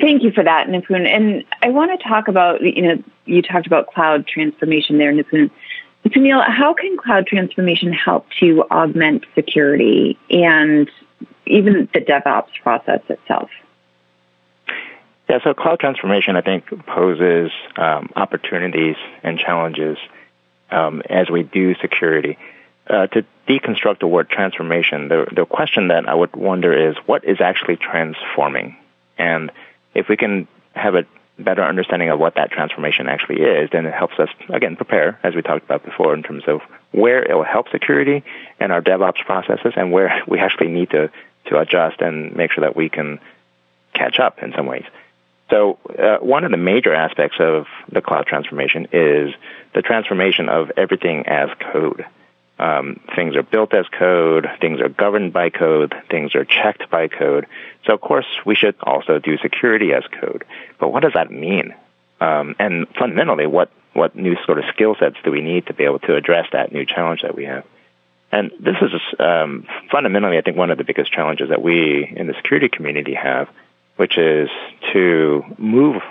Thank 0.00 0.22
you 0.22 0.32
for 0.32 0.42
that, 0.42 0.68
Nipun. 0.68 1.06
And 1.06 1.44
I 1.62 1.68
want 1.68 1.98
to 1.98 2.08
talk 2.08 2.28
about, 2.28 2.62
you 2.62 2.82
know, 2.82 3.02
you 3.26 3.42
talked 3.42 3.66
about 3.66 3.88
cloud 3.88 4.26
transformation 4.26 4.98
there, 4.98 5.12
Nipun. 5.12 5.50
Sounil, 6.06 6.44
how 6.48 6.74
can 6.74 6.96
cloud 6.96 7.26
transformation 7.26 7.92
help 7.92 8.26
to 8.40 8.64
augment 8.70 9.24
security 9.34 10.18
and 10.30 10.90
even 11.46 11.88
the 11.94 12.00
DevOps 12.00 12.50
process 12.62 13.00
itself? 13.08 13.50
Yeah, 15.32 15.38
so 15.42 15.54
cloud 15.54 15.80
transformation, 15.80 16.36
I 16.36 16.42
think, 16.42 16.66
poses 16.84 17.50
um, 17.76 18.10
opportunities 18.14 18.96
and 19.22 19.38
challenges 19.38 19.96
um, 20.70 21.00
as 21.08 21.30
we 21.30 21.42
do 21.42 21.74
security. 21.76 22.36
Uh, 22.86 23.06
to 23.06 23.24
deconstruct 23.48 24.00
the 24.00 24.06
word 24.06 24.28
transformation, 24.28 25.08
the, 25.08 25.24
the 25.34 25.46
question 25.46 25.88
that 25.88 26.06
I 26.06 26.12
would 26.12 26.36
wonder 26.36 26.90
is 26.90 26.96
what 27.06 27.24
is 27.24 27.40
actually 27.40 27.76
transforming? 27.76 28.76
And 29.16 29.50
if 29.94 30.06
we 30.10 30.18
can 30.18 30.48
have 30.74 30.96
a 30.96 31.06
better 31.38 31.64
understanding 31.64 32.10
of 32.10 32.18
what 32.18 32.34
that 32.34 32.50
transformation 32.50 33.08
actually 33.08 33.40
is, 33.40 33.70
then 33.72 33.86
it 33.86 33.94
helps 33.94 34.18
us, 34.18 34.28
again, 34.50 34.76
prepare, 34.76 35.18
as 35.22 35.34
we 35.34 35.40
talked 35.40 35.64
about 35.64 35.82
before, 35.82 36.12
in 36.12 36.22
terms 36.22 36.44
of 36.46 36.60
where 36.90 37.22
it 37.22 37.34
will 37.34 37.42
help 37.42 37.70
security 37.70 38.22
and 38.60 38.70
our 38.70 38.82
DevOps 38.82 39.24
processes 39.24 39.72
and 39.76 39.92
where 39.92 40.22
we 40.28 40.40
actually 40.40 40.68
need 40.68 40.90
to, 40.90 41.10
to 41.46 41.58
adjust 41.58 42.02
and 42.02 42.36
make 42.36 42.52
sure 42.52 42.64
that 42.64 42.76
we 42.76 42.90
can 42.90 43.18
catch 43.94 44.18
up 44.18 44.42
in 44.42 44.52
some 44.52 44.66
ways. 44.66 44.84
So 45.52 45.78
uh, 45.98 46.16
one 46.24 46.44
of 46.44 46.50
the 46.50 46.56
major 46.56 46.94
aspects 46.94 47.36
of 47.38 47.66
the 47.90 48.00
cloud 48.00 48.24
transformation 48.24 48.88
is 48.90 49.34
the 49.74 49.82
transformation 49.82 50.48
of 50.48 50.72
everything 50.78 51.26
as 51.26 51.50
code. 51.72 52.06
Um, 52.58 53.00
things 53.14 53.36
are 53.36 53.42
built 53.42 53.74
as 53.74 53.84
code, 53.88 54.48
things 54.62 54.80
are 54.80 54.88
governed 54.88 55.34
by 55.34 55.50
code, 55.50 55.94
things 56.10 56.34
are 56.34 56.46
checked 56.46 56.88
by 56.88 57.08
code. 57.08 57.46
So 57.86 57.92
of 57.92 58.00
course 58.00 58.24
we 58.46 58.54
should 58.54 58.76
also 58.80 59.18
do 59.18 59.36
security 59.36 59.92
as 59.92 60.04
code. 60.20 60.44
But 60.78 60.90
what 60.90 61.02
does 61.02 61.12
that 61.12 61.30
mean? 61.30 61.74
Um, 62.18 62.56
and 62.58 62.86
fundamentally, 62.98 63.46
what 63.46 63.70
what 63.92 64.16
new 64.16 64.36
sort 64.46 64.58
of 64.58 64.64
skill 64.72 64.96
sets 64.98 65.16
do 65.22 65.30
we 65.30 65.42
need 65.42 65.66
to 65.66 65.74
be 65.74 65.84
able 65.84 65.98
to 65.98 66.16
address 66.16 66.46
that 66.52 66.72
new 66.72 66.86
challenge 66.86 67.20
that 67.22 67.34
we 67.34 67.44
have? 67.44 67.66
And 68.30 68.52
this 68.58 68.76
is 68.80 68.92
um, 69.20 69.66
fundamentally, 69.90 70.38
I 70.38 70.40
think, 70.40 70.56
one 70.56 70.70
of 70.70 70.78
the 70.78 70.84
biggest 70.84 71.12
challenges 71.12 71.50
that 71.50 71.60
we 71.60 72.10
in 72.16 72.26
the 72.26 72.34
security 72.34 72.70
community 72.70 73.12
have 73.12 73.48
which 74.02 74.18
is 74.18 74.48
to 74.92 75.44
move 75.58 76.02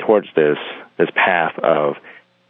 towards 0.00 0.28
this 0.36 0.58
this 0.98 1.08
path 1.14 1.58
of 1.60 1.96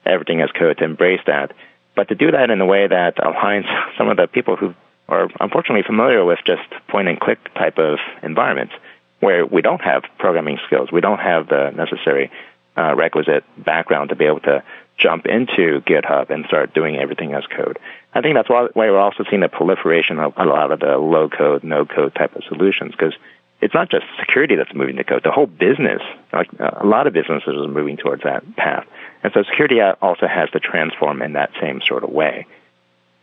everything 0.04 0.40
as 0.40 0.50
code 0.50 0.76
to 0.76 0.82
embrace 0.82 1.20
that, 1.24 1.52
but 1.94 2.08
to 2.08 2.16
do 2.16 2.32
that 2.32 2.50
in 2.50 2.60
a 2.60 2.66
way 2.66 2.84
that 2.84 3.14
aligns 3.18 3.66
some 3.96 4.08
of 4.08 4.16
the 4.16 4.26
people 4.26 4.56
who 4.56 4.74
are 5.08 5.28
unfortunately 5.38 5.84
familiar 5.84 6.24
with 6.24 6.40
just 6.44 6.68
point 6.88 7.06
and 7.06 7.20
click 7.20 7.38
type 7.54 7.78
of 7.78 8.00
environments 8.24 8.74
where 9.20 9.46
we 9.46 9.62
don't 9.62 9.82
have 9.82 10.02
programming 10.18 10.58
skills, 10.66 10.90
we 10.90 11.00
don't 11.00 11.20
have 11.20 11.46
the 11.46 11.70
necessary 11.70 12.28
uh, 12.76 12.92
requisite 12.96 13.44
background 13.56 14.08
to 14.08 14.16
be 14.16 14.24
able 14.24 14.40
to 14.40 14.64
jump 14.96 15.26
into 15.26 15.80
GitHub 15.82 16.28
and 16.30 16.44
start 16.46 16.74
doing 16.74 16.96
everything 16.96 17.34
as 17.34 17.44
code. 17.46 17.78
I 18.14 18.20
think 18.20 18.34
that's 18.34 18.50
why 18.50 18.66
we're 18.74 18.98
also 18.98 19.22
seeing 19.30 19.42
the 19.42 19.48
proliferation 19.48 20.18
of 20.18 20.32
a 20.36 20.44
lot 20.44 20.72
of 20.72 20.80
the 20.80 20.98
low 20.98 21.28
code, 21.28 21.62
no 21.62 21.86
code 21.86 22.16
type 22.16 22.34
of 22.34 22.42
solutions 22.48 22.90
because 22.98 23.14
it's 23.60 23.74
not 23.74 23.90
just 23.90 24.04
security 24.20 24.54
that's 24.54 24.72
moving 24.72 24.96
to 24.96 25.04
code. 25.04 25.22
The 25.24 25.32
whole 25.32 25.46
business, 25.46 26.00
like 26.32 26.48
a 26.58 26.86
lot 26.86 27.06
of 27.06 27.12
businesses, 27.12 27.54
are 27.56 27.68
moving 27.68 27.96
towards 27.96 28.22
that 28.22 28.56
path. 28.56 28.86
And 29.22 29.32
so 29.32 29.42
security 29.42 29.80
also 29.80 30.26
has 30.26 30.50
to 30.50 30.60
transform 30.60 31.22
in 31.22 31.32
that 31.32 31.50
same 31.60 31.80
sort 31.84 32.04
of 32.04 32.10
way. 32.10 32.46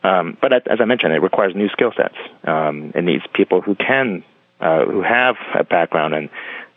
Um, 0.04 0.38
but 0.39 0.54
as 0.54 0.80
I 0.82 0.86
mentioned, 0.86 1.13
it 1.13 1.22
requires 1.22 1.56
new 1.56 1.70
skill 1.70 1.92
sets. 1.96 2.15
Um, 2.44 2.92
it 2.94 3.04
needs 3.04 3.24
people 3.34 3.62
who 3.62 3.75
can, 3.75 4.24
uh, 4.60 4.86
who 4.86 5.01
have 5.01 5.36
a 5.54 5.63
background 5.63 6.13
in 6.13 6.30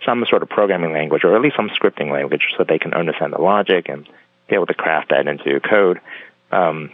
some 0.04 0.24
sort 0.28 0.42
of 0.42 0.48
programming 0.48 0.92
language 0.92 1.24
or 1.24 1.34
at 1.34 1.42
least 1.42 1.56
some 1.56 1.68
scripting 1.70 2.10
language 2.12 2.54
so 2.56 2.64
they 2.64 2.78
can 2.78 2.94
understand 2.94 3.32
the 3.32 3.40
logic 3.40 3.88
and 3.88 4.08
be 4.48 4.54
able 4.54 4.66
to 4.66 4.74
craft 4.74 5.10
that 5.10 5.26
into 5.26 5.60
code. 5.60 6.00
Um, 6.52 6.92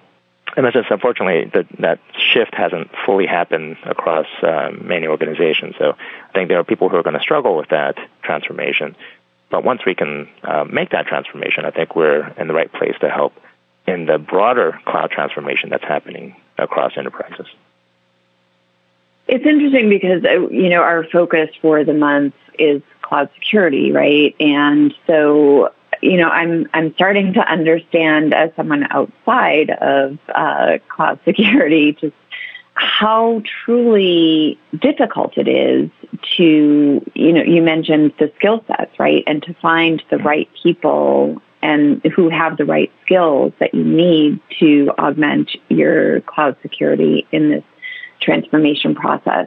and 0.56 0.64
that's 0.64 0.74
just 0.74 0.90
unfortunately 0.90 1.50
that 1.54 1.66
that 1.80 2.00
shift 2.16 2.54
hasn't 2.54 2.90
fully 3.04 3.26
happened 3.26 3.76
across 3.84 4.26
uh, 4.42 4.70
many 4.80 5.06
organizations. 5.06 5.74
So 5.78 5.92
I 5.92 6.32
think 6.32 6.48
there 6.48 6.58
are 6.58 6.64
people 6.64 6.88
who 6.88 6.96
are 6.96 7.02
going 7.02 7.16
to 7.16 7.22
struggle 7.22 7.56
with 7.56 7.70
that 7.70 7.96
transformation. 8.22 8.96
But 9.50 9.64
once 9.64 9.82
we 9.84 9.94
can 9.94 10.28
uh, 10.42 10.64
make 10.64 10.90
that 10.90 11.06
transformation, 11.06 11.64
I 11.64 11.70
think 11.70 11.94
we're 11.94 12.28
in 12.38 12.48
the 12.48 12.54
right 12.54 12.72
place 12.72 12.94
to 13.00 13.08
help 13.08 13.34
in 13.86 14.06
the 14.06 14.18
broader 14.18 14.80
cloud 14.86 15.10
transformation 15.10 15.70
that's 15.70 15.84
happening 15.84 16.36
across 16.58 16.92
enterprises. 16.96 17.46
It's 19.26 19.44
interesting 19.44 19.88
because 19.88 20.24
uh, 20.24 20.48
you 20.48 20.68
know 20.68 20.82
our 20.82 21.04
focus 21.04 21.50
for 21.60 21.84
the 21.84 21.94
month 21.94 22.34
is 22.58 22.82
cloud 23.02 23.30
security, 23.34 23.92
right? 23.92 24.34
And 24.40 24.94
so 25.06 25.72
you 26.04 26.18
know, 26.18 26.28
I'm 26.28 26.68
I'm 26.74 26.94
starting 26.94 27.32
to 27.32 27.40
understand 27.40 28.34
as 28.34 28.50
someone 28.56 28.86
outside 28.90 29.70
of 29.70 30.18
uh, 30.28 30.78
cloud 30.88 31.18
security 31.24 31.92
just 32.00 32.14
how 32.74 33.40
truly 33.64 34.58
difficult 34.78 35.38
it 35.38 35.48
is 35.48 35.88
to, 36.36 37.10
you 37.14 37.32
know, 37.32 37.42
you 37.42 37.62
mentioned 37.62 38.12
the 38.18 38.30
skill 38.36 38.62
sets, 38.66 38.98
right, 38.98 39.24
and 39.26 39.42
to 39.44 39.54
find 39.62 40.02
the 40.10 40.18
right 40.18 40.48
people 40.62 41.40
and 41.62 42.04
who 42.14 42.28
have 42.28 42.58
the 42.58 42.66
right 42.66 42.92
skills 43.02 43.54
that 43.60 43.72
you 43.72 43.84
need 43.84 44.40
to 44.58 44.90
augment 44.98 45.52
your 45.70 46.20
cloud 46.22 46.56
security 46.60 47.26
in 47.32 47.48
this 47.48 47.64
transformation 48.20 48.94
process. 48.94 49.46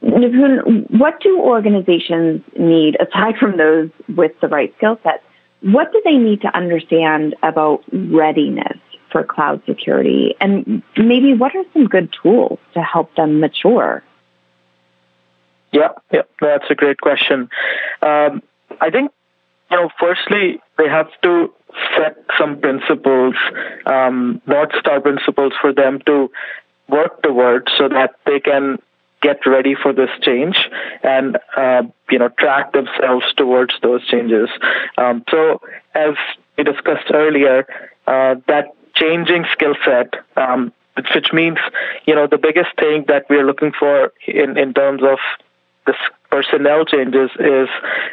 What 0.00 1.20
do 1.20 1.40
organizations 1.40 2.42
need 2.56 2.96
aside 3.00 3.36
from 3.38 3.56
those 3.56 3.90
with 4.14 4.38
the 4.40 4.48
right 4.48 4.72
skill 4.76 5.00
sets? 5.02 5.24
What 5.62 5.92
do 5.92 6.02
they 6.04 6.16
need 6.16 6.42
to 6.42 6.56
understand 6.56 7.36
about 7.42 7.82
readiness 7.92 8.78
for 9.10 9.24
cloud 9.24 9.62
security? 9.66 10.34
And 10.40 10.82
maybe 10.96 11.34
what 11.34 11.54
are 11.54 11.64
some 11.72 11.86
good 11.86 12.12
tools 12.22 12.58
to 12.74 12.82
help 12.82 13.14
them 13.14 13.40
mature? 13.40 14.02
Yeah, 15.72 15.88
yeah, 16.12 16.22
that's 16.40 16.64
a 16.68 16.74
great 16.74 17.00
question. 17.00 17.48
Um, 18.02 18.42
I 18.80 18.90
think, 18.90 19.10
you 19.70 19.76
know, 19.76 19.88
firstly, 19.98 20.60
they 20.76 20.88
have 20.88 21.08
to 21.22 21.52
set 21.96 22.16
some 22.38 22.60
principles, 22.60 23.34
um, 23.86 24.42
North 24.46 24.70
Star 24.78 25.00
principles 25.00 25.52
for 25.60 25.72
them 25.72 26.00
to 26.06 26.30
work 26.88 27.22
towards 27.22 27.72
so 27.78 27.88
that 27.88 28.16
they 28.26 28.40
can 28.40 28.78
get 29.22 29.46
ready 29.46 29.74
for 29.74 29.92
this 29.92 30.10
change 30.20 30.56
and 31.02 31.38
uh, 31.56 31.82
you 32.10 32.18
know 32.18 32.28
track 32.28 32.72
themselves 32.72 33.24
towards 33.36 33.74
those 33.82 34.06
changes. 34.06 34.48
Um, 34.98 35.24
so 35.30 35.60
as 35.94 36.14
we 36.58 36.64
discussed 36.64 37.10
earlier, 37.12 37.66
uh, 38.06 38.34
that 38.48 38.74
changing 38.94 39.46
skill 39.52 39.74
set. 39.84 40.14
Um, 40.36 40.72
which 41.14 41.32
means, 41.32 41.56
you 42.04 42.14
know, 42.14 42.26
the 42.26 42.36
biggest 42.36 42.68
thing 42.78 43.06
that 43.08 43.24
we're 43.30 43.46
looking 43.46 43.72
for 43.72 44.12
in, 44.26 44.58
in 44.58 44.74
terms 44.74 45.02
of 45.02 45.18
this 45.86 45.96
personnel 46.32 46.84
changes 46.86 47.30
is 47.38 47.68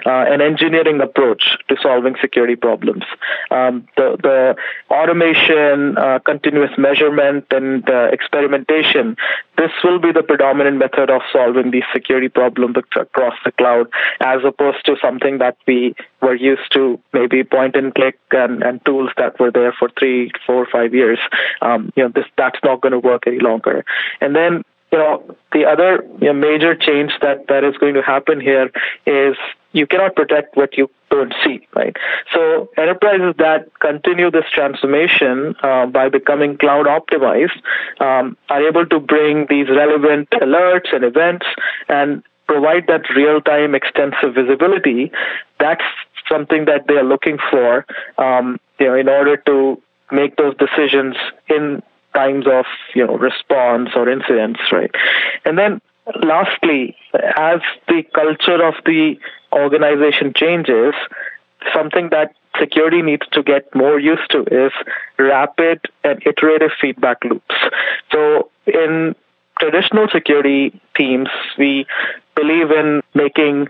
uh, 0.05 0.25
an 0.27 0.41
engineering 0.41 0.99
approach 0.99 1.57
to 1.69 1.75
solving 1.81 2.15
security 2.19 2.55
problems. 2.55 3.03
Um, 3.49 3.87
the, 3.95 4.17
the, 4.21 4.55
automation, 4.93 5.97
uh, 5.97 6.19
continuous 6.19 6.71
measurement, 6.77 7.45
and 7.51 7.89
uh, 7.89 8.09
experimentation, 8.11 9.15
this 9.57 9.71
will 9.83 9.99
be 9.99 10.11
the 10.11 10.23
predominant 10.23 10.77
method 10.77 11.09
of 11.09 11.21
solving 11.31 11.71
these 11.71 11.87
security 11.93 12.27
problems 12.27 12.75
across 12.95 13.35
the 13.45 13.51
cloud, 13.53 13.87
as 14.19 14.39
opposed 14.45 14.85
to 14.85 14.97
something 15.01 15.37
that 15.37 15.55
we 15.65 15.95
were 16.21 16.35
used 16.35 16.71
to, 16.73 16.99
maybe 17.13 17.43
point 17.43 17.75
and 17.75 17.95
click 17.95 18.19
and, 18.31 18.61
and 18.63 18.83
tools 18.83 19.11
that 19.15 19.39
were 19.39 19.51
there 19.51 19.73
for 19.77 19.89
three, 19.97 20.31
four, 20.45 20.67
five 20.69 20.93
years. 20.93 21.19
Um, 21.61 21.93
you 21.95 22.03
know, 22.03 22.09
this 22.13 22.25
that's 22.37 22.59
not 22.63 22.81
going 22.81 22.93
to 22.93 22.99
work 22.99 23.23
any 23.27 23.39
longer. 23.39 23.85
And 24.19 24.35
then 24.35 24.63
you 24.91 24.97
know, 24.97 25.35
the 25.51 25.65
other 25.65 26.03
you 26.19 26.27
know, 26.27 26.33
major 26.33 26.75
change 26.75 27.11
that, 27.21 27.47
that 27.47 27.63
is 27.63 27.75
going 27.77 27.93
to 27.93 28.01
happen 28.01 28.39
here 28.39 28.71
is 29.05 29.35
you 29.71 29.85
cannot 29.85 30.15
protect 30.15 30.57
what 30.57 30.75
you 30.77 30.89
don't 31.11 31.33
see, 31.43 31.67
right? 31.75 31.95
So 32.33 32.69
enterprises 32.77 33.35
that 33.37 33.67
continue 33.79 34.31
this 34.31 34.45
transformation 34.51 35.55
uh, 35.61 35.85
by 35.87 36.09
becoming 36.09 36.57
cloud 36.57 36.87
optimized 36.87 37.59
um, 37.99 38.35
are 38.49 38.67
able 38.67 38.85
to 38.87 38.99
bring 38.99 39.45
these 39.49 39.69
relevant 39.69 40.29
alerts 40.31 40.93
and 40.93 41.03
events 41.03 41.45
and 41.87 42.23
provide 42.47 42.87
that 42.87 43.09
real-time 43.15 43.75
extensive 43.75 44.33
visibility. 44.33 45.11
That's 45.59 45.83
something 46.27 46.65
that 46.65 46.87
they 46.87 46.95
are 46.95 47.03
looking 47.03 47.37
for, 47.51 47.85
um, 48.17 48.59
you 48.79 48.87
know, 48.87 48.95
in 48.95 49.07
order 49.07 49.37
to 49.37 49.81
make 50.11 50.35
those 50.37 50.55
decisions 50.57 51.15
in 51.47 51.83
times 52.19 52.45
of 52.47 52.65
you 52.95 53.05
know 53.05 53.17
response 53.17 53.89
or 53.95 54.09
incidents, 54.09 54.61
right? 54.71 54.91
And 55.45 55.57
then 55.57 55.81
lastly, 56.23 56.95
as 57.53 57.61
the 57.87 58.03
culture 58.13 58.59
of 58.69 58.75
the 58.85 59.17
organization 59.53 60.33
changes, 60.35 60.93
something 61.73 62.09
that 62.09 62.33
security 62.59 63.01
needs 63.01 63.25
to 63.31 63.43
get 63.43 63.63
more 63.75 63.99
used 63.99 64.29
to 64.31 64.39
is 64.65 64.71
rapid 65.17 65.79
and 66.03 66.21
iterative 66.25 66.71
feedback 66.81 67.23
loops. 67.23 67.55
So 68.11 68.49
in 68.65 69.15
traditional 69.59 70.07
security 70.09 70.79
teams, 70.95 71.29
we 71.57 71.85
believe 72.35 72.71
in 72.71 73.01
making 73.13 73.67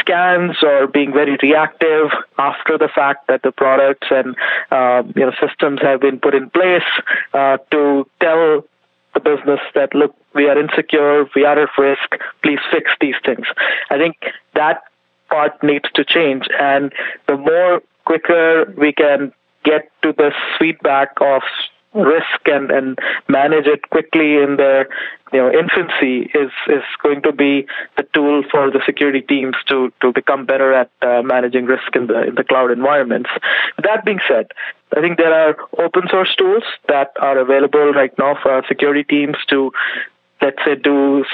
scans 0.00 0.56
or 0.62 0.86
being 0.86 1.12
very 1.12 1.36
reactive 1.42 2.10
after 2.38 2.78
the 2.78 2.88
fact 2.88 3.26
that 3.28 3.42
the 3.42 3.52
products 3.52 4.06
and 4.10 4.36
uh, 4.70 5.02
you 5.14 5.24
know 5.26 5.32
systems 5.40 5.80
have 5.82 6.00
been 6.00 6.18
put 6.18 6.34
in 6.34 6.50
place 6.50 6.82
uh, 7.32 7.58
to 7.70 8.06
tell 8.20 8.64
the 9.14 9.20
business 9.20 9.60
that 9.74 9.94
look 9.94 10.14
we 10.34 10.48
are 10.48 10.58
insecure, 10.58 11.26
we 11.34 11.44
are 11.44 11.58
at 11.58 11.70
risk, 11.78 12.16
please 12.42 12.58
fix 12.70 12.90
these 13.00 13.14
things. 13.24 13.46
I 13.88 13.98
think 13.98 14.16
that 14.54 14.82
part 15.30 15.62
needs 15.62 15.88
to 15.94 16.04
change. 16.04 16.46
And 16.58 16.92
the 17.26 17.36
more 17.36 17.82
quicker 18.04 18.72
we 18.76 18.92
can 18.92 19.32
get 19.64 19.90
to 20.02 20.12
the 20.12 20.32
feedback 20.58 21.12
of 21.20 21.42
risk 21.94 22.40
and, 22.46 22.70
and 22.70 22.98
manage 23.28 23.66
it 23.66 23.88
quickly 23.90 24.36
in 24.36 24.56
their 24.56 24.88
you 25.32 25.38
know 25.38 25.50
infancy 25.50 26.30
is 26.34 26.50
is 26.68 26.82
going 27.02 27.22
to 27.22 27.32
be 27.32 27.66
the 27.96 28.02
tool 28.14 28.42
for 28.50 28.70
the 28.70 28.80
security 28.84 29.20
teams 29.20 29.54
to 29.68 29.92
to 30.00 30.12
become 30.12 30.44
better 30.44 30.72
at 30.72 30.90
uh, 31.02 31.22
managing 31.22 31.64
risk 31.64 31.94
in 31.94 32.06
the 32.06 32.22
in 32.28 32.34
the 32.34 32.44
cloud 32.44 32.70
environments. 32.70 33.30
That 33.82 34.04
being 34.04 34.20
said, 34.28 34.48
I 34.96 35.00
think 35.00 35.18
there 35.18 35.32
are 35.32 35.56
open 35.78 36.08
source 36.10 36.34
tools 36.36 36.64
that 36.88 37.12
are 37.20 37.38
available 37.38 37.92
right 37.92 38.16
now 38.18 38.36
for 38.42 38.50
our 38.50 38.66
security 38.66 39.04
teams 39.04 39.36
to 39.48 39.72
let's 40.42 40.58
say 40.64 40.74
do 40.74 41.24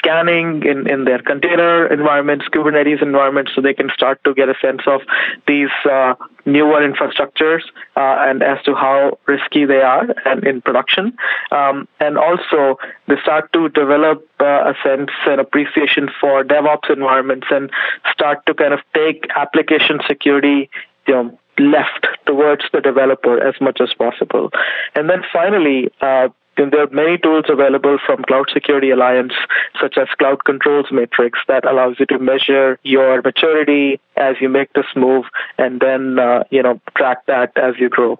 scanning 0.00 0.62
in, 0.64 0.88
in 0.88 1.04
their 1.04 1.20
container 1.20 1.86
environments, 1.86 2.46
Kubernetes 2.48 3.02
environments, 3.02 3.52
so 3.54 3.60
they 3.60 3.74
can 3.74 3.90
start 3.94 4.22
to 4.24 4.34
get 4.34 4.48
a 4.48 4.54
sense 4.60 4.82
of 4.86 5.00
these 5.46 5.74
uh, 5.84 6.14
newer 6.46 6.80
infrastructures 6.80 7.62
uh, 7.96 8.16
and 8.28 8.42
as 8.42 8.58
to 8.64 8.74
how 8.74 9.18
risky 9.26 9.64
they 9.66 9.82
are 9.82 10.06
and 10.24 10.44
in 10.44 10.62
production. 10.62 11.12
Um, 11.50 11.86
and 12.00 12.16
also 12.16 12.78
they 13.08 13.16
start 13.22 13.52
to 13.52 13.68
develop 13.68 14.26
uh, 14.40 14.72
a 14.72 14.74
sense 14.82 15.10
and 15.26 15.40
appreciation 15.40 16.08
for 16.20 16.44
DevOps 16.44 16.90
environments 16.90 17.48
and 17.50 17.70
start 18.10 18.44
to 18.46 18.54
kind 18.54 18.72
of 18.72 18.80
take 18.94 19.26
application 19.36 20.00
security 20.08 20.70
you 21.06 21.14
know, 21.14 21.38
left 21.58 22.06
towards 22.26 22.62
the 22.72 22.80
developer 22.80 23.38
as 23.46 23.54
much 23.60 23.80
as 23.80 23.92
possible. 23.94 24.50
And 24.94 25.10
then 25.10 25.22
finally, 25.32 25.90
uh, 26.00 26.28
there 26.68 26.82
are 26.82 26.90
many 26.90 27.16
tools 27.16 27.46
available 27.48 27.98
from 28.04 28.22
Cloud 28.24 28.50
Security 28.52 28.90
Alliance, 28.90 29.32
such 29.80 29.96
as 29.96 30.08
Cloud 30.18 30.44
Controls 30.44 30.86
Matrix, 30.92 31.38
that 31.48 31.64
allows 31.64 31.98
you 31.98 32.06
to 32.06 32.18
measure 32.18 32.78
your 32.82 33.22
maturity 33.22 33.98
as 34.16 34.36
you 34.40 34.50
make 34.50 34.72
this 34.74 34.86
move, 34.94 35.24
and 35.56 35.80
then 35.80 36.18
uh, 36.18 36.44
you 36.50 36.62
know 36.62 36.78
track 36.96 37.24
that 37.26 37.56
as 37.56 37.76
you 37.78 37.88
grow. 37.88 38.18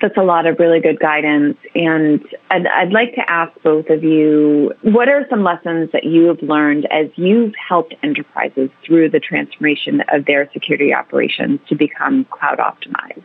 That's 0.00 0.16
a 0.16 0.22
lot 0.22 0.46
of 0.46 0.58
really 0.60 0.80
good 0.80 1.00
guidance. 1.00 1.58
And 1.74 2.24
I'd, 2.50 2.66
I'd, 2.68 2.92
like 2.92 3.16
to 3.16 3.28
ask 3.28 3.52
both 3.62 3.90
of 3.90 4.04
you, 4.04 4.72
what 4.82 5.08
are 5.08 5.26
some 5.28 5.42
lessons 5.42 5.90
that 5.92 6.04
you 6.04 6.26
have 6.26 6.40
learned 6.40 6.86
as 6.92 7.08
you've 7.16 7.54
helped 7.56 7.94
enterprises 8.04 8.70
through 8.84 9.10
the 9.10 9.18
transformation 9.18 10.04
of 10.12 10.24
their 10.24 10.48
security 10.52 10.94
operations 10.94 11.58
to 11.68 11.74
become 11.74 12.26
cloud 12.26 12.58
optimized? 12.58 13.24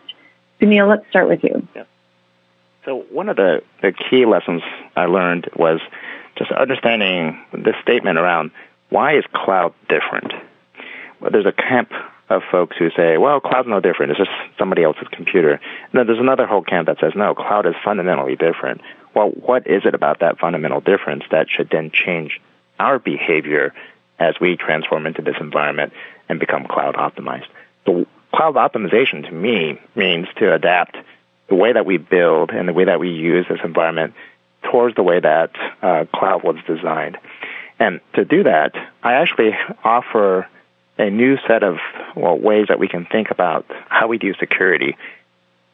Sounil, 0.59 0.89
let's 0.89 1.07
start 1.09 1.29
with 1.29 1.43
you. 1.43 1.67
Yeah. 1.75 1.83
So 2.85 3.05
one 3.09 3.29
of 3.29 3.37
the, 3.37 3.63
the 3.81 3.93
key 3.93 4.25
lessons 4.25 4.61
I 4.95 5.05
learned 5.05 5.49
was 5.55 5.79
just 6.37 6.51
understanding 6.51 7.41
the 7.51 7.73
statement 7.81 8.17
around 8.17 8.51
why 8.89 9.17
is 9.17 9.23
cloud 9.33 9.73
different? 9.87 10.33
Well, 11.19 11.31
there's 11.31 11.45
a 11.45 11.53
camp 11.53 11.91
of 12.29 12.41
folks 12.51 12.75
who 12.77 12.89
say, 12.91 13.17
well, 13.17 13.39
cloud's 13.39 13.67
no 13.67 13.79
different. 13.79 14.11
It's 14.11 14.19
just 14.19 14.31
somebody 14.57 14.83
else's 14.83 15.07
computer. 15.11 15.53
And 15.53 15.93
then 15.93 16.07
there's 16.07 16.19
another 16.19 16.45
whole 16.45 16.63
camp 16.63 16.87
that 16.87 16.99
says, 16.99 17.13
no, 17.15 17.33
cloud 17.33 17.65
is 17.65 17.75
fundamentally 17.83 18.35
different. 18.35 18.81
Well, 19.13 19.29
what 19.29 19.67
is 19.67 19.83
it 19.85 19.93
about 19.93 20.19
that 20.19 20.39
fundamental 20.39 20.81
difference 20.81 21.23
that 21.31 21.47
should 21.49 21.69
then 21.69 21.91
change 21.91 22.41
our 22.79 22.99
behavior 22.99 23.73
as 24.19 24.35
we 24.39 24.57
transform 24.57 25.05
into 25.05 25.21
this 25.21 25.35
environment 25.39 25.93
and 26.27 26.39
become 26.39 26.65
cloud 26.65 26.95
optimized? 26.95 27.47
So 27.85 28.05
cloud 28.33 28.55
optimization 28.55 29.25
to 29.25 29.31
me 29.31 29.79
means 29.95 30.27
to 30.37 30.53
adapt 30.53 30.97
the 31.53 31.59
way 31.59 31.71
that 31.71 31.85
we 31.85 31.97
build 31.97 32.49
and 32.49 32.67
the 32.67 32.73
way 32.73 32.85
that 32.85 32.99
we 32.99 33.11
use 33.11 33.45
this 33.47 33.59
environment 33.63 34.15
towards 34.71 34.95
the 34.95 35.03
way 35.03 35.19
that 35.19 35.51
uh, 35.83 36.05
cloud 36.11 36.43
was 36.43 36.55
designed. 36.65 37.15
And 37.77 38.01
to 38.15 38.25
do 38.25 38.41
that, 38.45 38.71
I 39.03 39.13
actually 39.13 39.51
offer 39.83 40.47
a 40.97 41.11
new 41.11 41.37
set 41.47 41.61
of 41.61 41.77
well, 42.15 42.39
ways 42.39 42.69
that 42.69 42.79
we 42.79 42.87
can 42.87 43.05
think 43.05 43.29
about 43.29 43.67
how 43.87 44.07
we 44.07 44.17
do 44.17 44.33
security. 44.39 44.97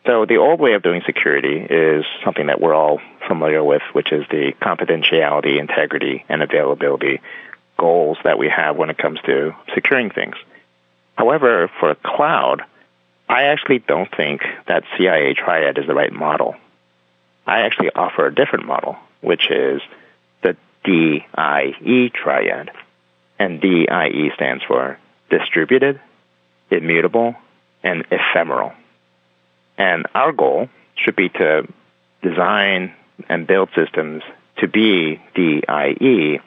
So 0.06 0.26
the 0.26 0.36
old 0.36 0.60
way 0.60 0.74
of 0.74 0.84
doing 0.84 1.02
security 1.06 1.56
is 1.58 2.04
something 2.26 2.48
that 2.48 2.60
we're 2.60 2.76
all 2.76 3.00
familiar 3.26 3.64
with, 3.64 3.84
which 3.94 4.12
is 4.12 4.26
the 4.30 4.52
confidentiality, 4.62 5.60
integrity, 5.60 6.26
and 6.28 6.42
availability 6.42 7.22
goals 7.78 8.18
that 8.26 8.38
we 8.38 8.50
have 8.50 8.76
when 8.76 8.90
it 8.90 8.98
comes 8.98 9.22
to 9.28 9.56
securing 9.74 10.10
things. 10.10 10.36
However, 11.16 11.72
for 11.80 11.96
cloud, 11.96 12.64
I 13.30 13.44
actually 13.44 13.80
don't 13.80 14.10
think 14.16 14.42
that 14.68 14.84
CIA 14.98 15.36
triad 15.36 15.78
is 15.78 15.86
the 15.86 15.94
right 15.94 16.12
model. 16.12 16.56
I 17.46 17.62
actually 17.62 17.92
offer 17.96 18.26
a 18.26 18.34
different 18.34 18.66
model, 18.66 18.98
which 19.22 19.52
is 19.52 19.82
the 20.42 20.58
DIE 20.84 22.12
triad. 22.14 22.72
And 23.38 23.62
DIE 23.62 24.32
stands 24.36 24.64
for 24.64 24.98
distributed, 25.30 26.02
immutable, 26.72 27.36
and 27.84 28.04
ephemeral. 28.12 28.74
And 29.78 30.08
our 30.16 30.32
goal 30.32 30.68
should 30.96 31.16
be 31.16 31.30
to 31.30 31.68
design 32.24 32.94
and 33.30 33.48
build 33.48 33.70
systems 33.76 34.24
to 34.58 34.68
be 34.68 35.22
DIE. 35.36 36.42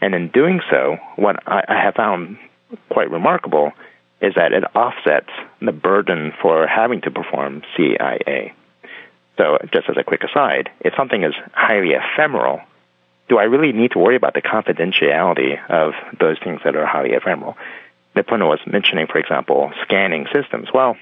And 0.00 0.14
in 0.14 0.28
doing 0.28 0.60
so, 0.70 0.98
what 1.16 1.42
I 1.46 1.64
have 1.68 1.94
found 1.94 2.38
quite 2.88 3.10
remarkable 3.10 3.72
is 4.22 4.34
that 4.36 4.52
it 4.52 4.64
offsets 4.74 5.30
the 5.60 5.72
burden 5.72 6.32
for 6.40 6.66
having 6.66 7.00
to 7.02 7.10
perform 7.10 7.62
CIA. 7.76 8.54
So, 9.36 9.58
just 9.72 9.88
as 9.88 9.96
a 9.96 10.04
quick 10.04 10.22
aside, 10.22 10.70
if 10.80 10.94
something 10.96 11.24
is 11.24 11.34
highly 11.52 11.92
ephemeral, 11.92 12.60
do 13.28 13.38
I 13.38 13.44
really 13.44 13.72
need 13.72 13.92
to 13.92 13.98
worry 13.98 14.16
about 14.16 14.34
the 14.34 14.42
confidentiality 14.42 15.58
of 15.68 15.94
those 16.18 16.38
things 16.38 16.60
that 16.64 16.76
are 16.76 16.86
highly 16.86 17.12
ephemeral? 17.12 17.56
Nipuna 18.14 18.46
was 18.46 18.60
mentioning, 18.66 19.06
for 19.06 19.18
example, 19.18 19.72
scanning 19.82 20.26
systems. 20.32 20.68
Well, 20.72 20.96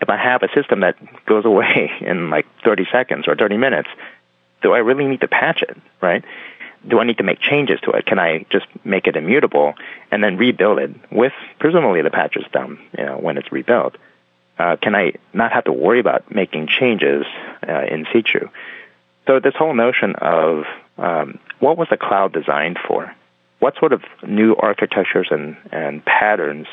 if 0.00 0.08
I 0.08 0.16
have 0.16 0.42
a 0.42 0.48
system 0.54 0.80
that 0.80 0.96
goes 1.26 1.44
away 1.44 1.92
in 2.00 2.30
like 2.30 2.46
30 2.64 2.86
seconds 2.90 3.28
or 3.28 3.36
30 3.36 3.56
minutes, 3.56 3.88
do 4.62 4.72
I 4.72 4.78
really 4.78 5.06
need 5.06 5.20
to 5.20 5.28
patch 5.28 5.62
it, 5.62 5.76
right? 6.00 6.24
Do 6.88 6.98
I 6.98 7.04
need 7.04 7.18
to 7.18 7.24
make 7.24 7.40
changes 7.40 7.80
to 7.84 7.90
it? 7.92 8.06
Can 8.06 8.18
I 8.18 8.46
just 8.50 8.66
make 8.84 9.06
it 9.06 9.16
immutable 9.16 9.74
and 10.10 10.22
then 10.22 10.36
rebuild 10.36 10.78
it 10.78 10.90
with 11.10 11.32
presumably 11.58 12.02
the 12.02 12.10
patches 12.10 12.44
done 12.52 12.78
you 12.96 13.04
know, 13.04 13.16
when 13.16 13.38
it's 13.38 13.50
rebuilt? 13.50 13.96
Uh, 14.58 14.76
can 14.80 14.94
I 14.94 15.12
not 15.34 15.52
have 15.52 15.64
to 15.64 15.72
worry 15.72 16.00
about 16.00 16.34
making 16.34 16.68
changes 16.68 17.24
uh, 17.66 17.82
in 17.90 18.06
situ? 18.12 18.48
So 19.26 19.40
this 19.40 19.54
whole 19.54 19.74
notion 19.74 20.14
of 20.16 20.64
um, 20.98 21.38
what 21.58 21.76
was 21.76 21.88
the 21.90 21.96
cloud 21.96 22.32
designed 22.32 22.78
for? 22.86 23.14
What 23.58 23.74
sort 23.78 23.92
of 23.92 24.02
new 24.26 24.54
architectures 24.56 25.28
and, 25.30 25.56
and 25.72 26.04
patterns 26.04 26.66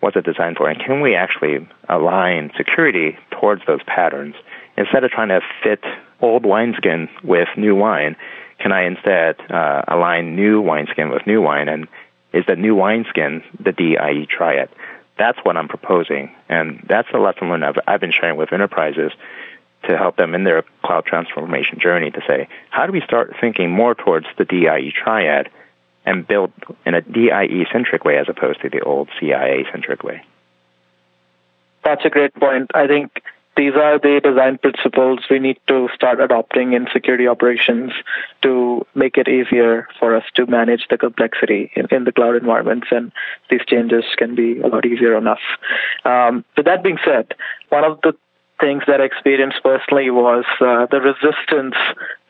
was 0.00 0.12
it 0.16 0.24
designed 0.24 0.58
for? 0.58 0.68
And 0.68 0.78
can 0.78 1.00
we 1.00 1.14
actually 1.14 1.66
align 1.88 2.52
security 2.56 3.16
towards 3.30 3.62
those 3.66 3.82
patterns 3.86 4.34
instead 4.76 5.02
of 5.02 5.10
trying 5.10 5.28
to 5.28 5.40
fit 5.62 5.82
old 6.20 6.44
wineskin 6.44 7.08
with 7.22 7.48
new 7.56 7.74
wine? 7.74 8.16
Can 8.58 8.72
I 8.72 8.84
instead 8.84 9.36
uh, 9.50 9.82
align 9.88 10.36
new 10.36 10.60
wineskin 10.60 11.10
with 11.10 11.26
new 11.26 11.42
wine? 11.42 11.68
And 11.68 11.88
is 12.32 12.44
the 12.46 12.56
new 12.56 12.74
wineskin 12.74 13.42
the 13.58 13.72
DIE 13.72 14.26
triad? 14.28 14.68
That's 15.18 15.38
what 15.44 15.56
I'm 15.56 15.68
proposing. 15.68 16.34
And 16.48 16.84
that's 16.88 17.08
the 17.12 17.18
lesson 17.18 17.48
learned 17.48 17.64
I've, 17.64 17.78
I've 17.86 18.00
been 18.00 18.12
sharing 18.12 18.36
with 18.36 18.52
enterprises 18.52 19.12
to 19.88 19.96
help 19.96 20.16
them 20.16 20.34
in 20.34 20.44
their 20.44 20.64
cloud 20.82 21.04
transformation 21.04 21.78
journey 21.78 22.10
to 22.10 22.20
say, 22.26 22.48
how 22.70 22.86
do 22.86 22.92
we 22.92 23.00
start 23.02 23.34
thinking 23.40 23.70
more 23.70 23.94
towards 23.94 24.26
the 24.38 24.44
DIE 24.44 24.92
triad 24.94 25.50
and 26.06 26.26
build 26.26 26.52
in 26.84 26.94
a 26.94 27.00
DIE 27.00 27.66
centric 27.72 28.04
way 28.04 28.18
as 28.18 28.28
opposed 28.28 28.60
to 28.62 28.70
the 28.70 28.80
old 28.80 29.08
CIA 29.20 29.64
centric 29.70 30.02
way? 30.02 30.24
That's 31.84 32.04
a 32.04 32.10
great 32.10 32.34
point. 32.34 32.70
I 32.74 32.86
think 32.86 33.22
these 33.56 33.74
are 33.74 33.98
the 33.98 34.20
design 34.22 34.58
principles 34.58 35.20
we 35.30 35.38
need 35.38 35.58
to 35.68 35.88
start 35.94 36.20
adopting 36.20 36.72
in 36.72 36.86
security 36.92 37.28
operations 37.28 37.92
to 38.42 38.86
make 38.94 39.16
it 39.16 39.28
easier 39.28 39.88
for 39.98 40.16
us 40.16 40.24
to 40.34 40.46
manage 40.46 40.86
the 40.90 40.98
complexity 40.98 41.70
in, 41.76 41.86
in 41.90 42.04
the 42.04 42.12
cloud 42.12 42.36
environments, 42.36 42.88
and 42.90 43.12
these 43.50 43.62
changes 43.66 44.04
can 44.16 44.34
be 44.34 44.60
a 44.60 44.66
lot 44.66 44.84
easier 44.84 45.16
on 45.16 45.26
us. 45.26 45.38
Um, 46.04 46.44
with 46.56 46.66
that 46.66 46.82
being 46.82 46.98
said, 47.04 47.34
one 47.68 47.84
of 47.84 48.00
the 48.02 48.14
things 48.60 48.82
that 48.86 49.00
I 49.00 49.04
experienced 49.04 49.62
personally 49.62 50.10
was 50.10 50.44
uh, 50.60 50.86
the 50.90 51.00
resistance 51.00 51.74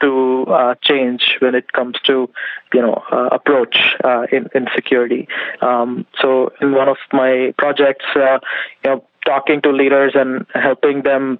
to 0.01 0.45
uh, 0.49 0.75
change 0.83 1.37
when 1.41 1.55
it 1.55 1.73
comes 1.73 1.97
to 2.07 2.31
you 2.73 2.81
know 2.81 3.03
uh, 3.13 3.29
approach 3.31 3.77
uh, 4.03 4.27
in 4.33 4.49
in 4.55 4.67
security. 4.75 5.29
Um, 5.61 6.07
so 6.21 6.53
in 6.61 6.73
one 6.73 6.89
of 6.89 6.97
my 7.13 7.55
projects, 7.59 8.07
uh, 8.17 8.39
you 8.85 8.91
know 8.91 9.05
talking 9.25 9.61
to 9.63 9.71
leaders 9.71 10.13
and 10.15 10.47
helping 10.55 11.03
them 11.03 11.39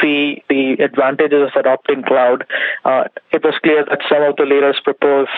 see 0.00 0.42
the 0.48 0.72
advantages 0.80 1.48
of 1.48 1.60
adopting 1.60 2.02
cloud, 2.02 2.46
uh, 2.84 3.04
it 3.32 3.44
was 3.44 3.54
clear 3.62 3.84
that 3.84 4.00
some 4.08 4.22
of 4.22 4.36
the 4.36 4.44
leaders 4.44 4.80
propose 4.82 5.28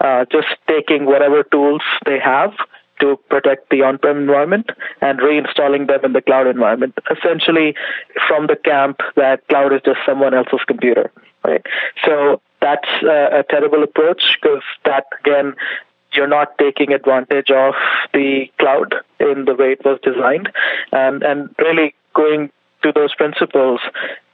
uh, 0.00 0.24
just 0.30 0.48
taking 0.68 1.06
whatever 1.06 1.42
tools 1.44 1.82
they 2.04 2.18
have 2.18 2.52
to 3.00 3.18
protect 3.28 3.70
the 3.70 3.82
on-prem 3.82 4.18
environment 4.18 4.70
and 5.00 5.18
reinstalling 5.18 5.88
them 5.88 6.04
in 6.04 6.12
the 6.12 6.22
cloud 6.22 6.46
environment. 6.46 6.96
Essentially, 7.10 7.74
from 8.28 8.46
the 8.46 8.56
camp 8.56 9.00
that 9.16 9.46
cloud 9.48 9.72
is 9.72 9.80
just 9.84 9.98
someone 10.06 10.34
else's 10.34 10.60
computer, 10.66 11.10
right? 11.44 11.64
So 12.04 12.40
that's 12.60 12.88
a 13.02 13.44
terrible 13.50 13.82
approach 13.82 14.22
because 14.40 14.62
that 14.84 15.06
again 15.20 15.54
you're 16.16 16.26
not 16.28 16.56
taking 16.58 16.92
advantage 16.92 17.50
of 17.50 17.74
the 18.12 18.46
cloud 18.58 18.94
in 19.20 19.44
the 19.44 19.54
way 19.54 19.72
it 19.72 19.84
was 19.84 19.98
designed, 20.02 20.50
and 20.92 21.22
and 21.22 21.54
really 21.58 21.94
going 22.14 22.50
to 22.84 22.92
those 22.92 23.14
principles, 23.14 23.80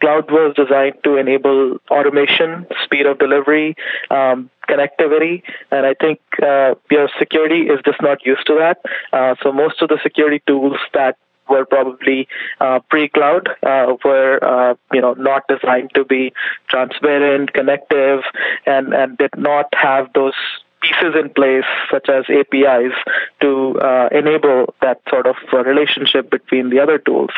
cloud 0.00 0.30
was 0.30 0.54
designed 0.56 0.96
to 1.04 1.16
enable 1.16 1.78
automation, 1.90 2.66
speed 2.84 3.06
of 3.06 3.18
delivery, 3.18 3.76
um, 4.10 4.50
connectivity, 4.68 5.42
and 5.70 5.86
I 5.86 5.94
think 5.94 6.20
uh, 6.42 6.74
your 6.90 7.08
security 7.18 7.62
is 7.68 7.80
just 7.84 8.02
not 8.02 8.26
used 8.26 8.46
to 8.48 8.54
that. 8.54 8.78
Uh, 9.12 9.36
so 9.42 9.52
most 9.52 9.80
of 9.80 9.88
the 9.88 9.98
security 10.02 10.42
tools 10.46 10.76
that 10.94 11.16
were 11.48 11.64
probably 11.64 12.28
uh, 12.60 12.78
pre-cloud, 12.88 13.48
uh, 13.62 13.94
were 14.04 14.38
uh, 14.42 14.74
you 14.92 15.00
know 15.00 15.14
not 15.14 15.42
designed 15.48 15.90
to 15.94 16.04
be 16.04 16.32
transparent, 16.68 17.52
connective, 17.52 18.20
and 18.66 18.94
and 18.94 19.18
did 19.18 19.30
not 19.36 19.66
have 19.72 20.12
those 20.14 20.34
pieces 20.80 21.14
in 21.18 21.30
place, 21.30 21.64
such 21.90 22.08
as 22.08 22.24
APIs, 22.28 22.94
to 23.40 23.78
uh, 23.80 24.08
enable 24.12 24.74
that 24.82 25.00
sort 25.08 25.26
of 25.26 25.36
uh, 25.52 25.62
relationship 25.64 26.30
between 26.30 26.70
the 26.70 26.80
other 26.80 26.98
tools. 26.98 27.30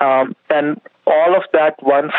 Um, 0.00 0.34
and 0.50 0.80
all 1.06 1.36
of 1.36 1.44
that, 1.52 1.82
once 1.82 2.12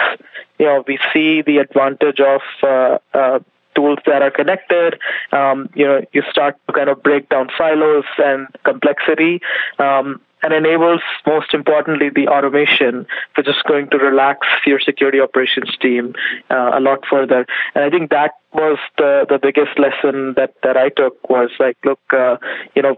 you 0.59 0.65
know, 0.65 0.83
we 0.87 0.99
see 1.13 1.41
the 1.41 1.57
advantage 1.57 2.19
of 2.19 2.41
uh, 2.63 2.97
uh, 3.13 3.39
tools 3.75 3.99
that 4.05 4.21
are 4.21 4.31
connected. 4.31 4.99
Um, 5.31 5.69
you 5.75 5.85
know, 5.85 6.01
you 6.13 6.23
start 6.31 6.57
to 6.67 6.73
kind 6.73 6.89
of 6.89 7.03
break 7.03 7.29
down 7.29 7.49
silos 7.57 8.05
and 8.17 8.47
complexity. 8.63 9.41
Um, 9.77 10.19
and 10.47 10.65
enables, 10.65 11.01
most 11.25 11.53
importantly, 11.53 12.09
the 12.09 12.29
automation, 12.29 13.05
which 13.35 13.49
is 13.49 13.55
going 13.67 13.89
to 13.89 13.97
relax 13.97 14.47
your 14.65 14.79
security 14.79 15.19
operations 15.19 15.75
team 15.81 16.15
uh, 16.49 16.71
a 16.73 16.79
lot 16.79 16.99
further. 17.09 17.45
And 17.75 17.83
I 17.83 17.89
think 17.89 18.11
that 18.11 18.31
was 18.53 18.77
the, 18.97 19.25
the 19.27 19.39
biggest 19.39 19.77
lesson 19.77 20.35
that, 20.37 20.53
that 20.63 20.77
I 20.77 20.87
took 20.87 21.29
was 21.29 21.49
like, 21.59 21.77
look, 21.83 21.99
uh, 22.13 22.37
you 22.75 22.81
know, 22.81 22.95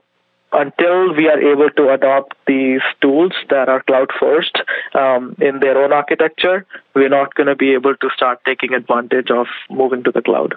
until 0.52 1.14
we 1.16 1.28
are 1.28 1.40
able 1.40 1.70
to 1.72 1.90
adopt 1.90 2.36
these 2.46 2.82
tools 3.02 3.34
that 3.50 3.68
are 3.68 3.82
cloud 3.84 4.10
first 4.20 4.58
um, 4.94 5.36
in 5.40 5.60
their 5.60 5.84
own 5.84 5.92
architecture, 5.92 6.66
we're 6.94 7.10
not 7.10 7.34
going 7.34 7.48
to 7.48 7.56
be 7.56 7.74
able 7.74 7.96
to 7.96 8.10
start 8.16 8.40
taking 8.46 8.74
advantage 8.74 9.32
of 9.32 9.48
moving 9.72 10.04
to 10.04 10.12
the 10.12 10.22
cloud. 10.22 10.56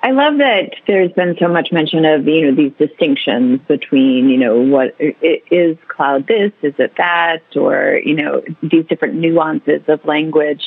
I 0.00 0.12
love 0.12 0.38
that 0.38 0.74
there's 0.86 1.10
been 1.12 1.36
so 1.40 1.48
much 1.48 1.72
mention 1.72 2.04
of, 2.04 2.26
you 2.28 2.46
know, 2.46 2.54
these 2.54 2.72
distinctions 2.78 3.60
between, 3.66 4.28
you 4.28 4.38
know, 4.38 4.60
what 4.60 4.94
is 4.98 5.76
cloud 5.88 6.28
this, 6.28 6.52
is 6.62 6.74
it 6.78 6.94
that, 6.98 7.42
or, 7.56 8.00
you 8.04 8.14
know, 8.14 8.42
these 8.62 8.86
different 8.86 9.14
nuances 9.14 9.82
of 9.88 10.04
language. 10.04 10.62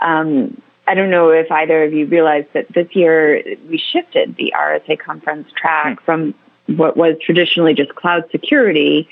Um, 0.00 0.60
I 0.86 0.94
don't 0.94 1.10
know 1.10 1.28
if 1.28 1.50
either 1.50 1.84
of 1.84 1.92
you 1.92 2.06
realized 2.06 2.48
that 2.54 2.72
this 2.72 2.88
year 2.96 3.42
we 3.68 3.76
shifted 3.76 4.36
the 4.36 4.54
RSA 4.56 4.98
conference 4.98 5.48
track 5.54 5.98
hmm. 5.98 6.04
from 6.04 6.34
what 6.66 6.96
was 6.96 7.16
traditionally 7.20 7.74
just 7.74 7.94
cloud 7.94 8.24
security, 8.30 9.08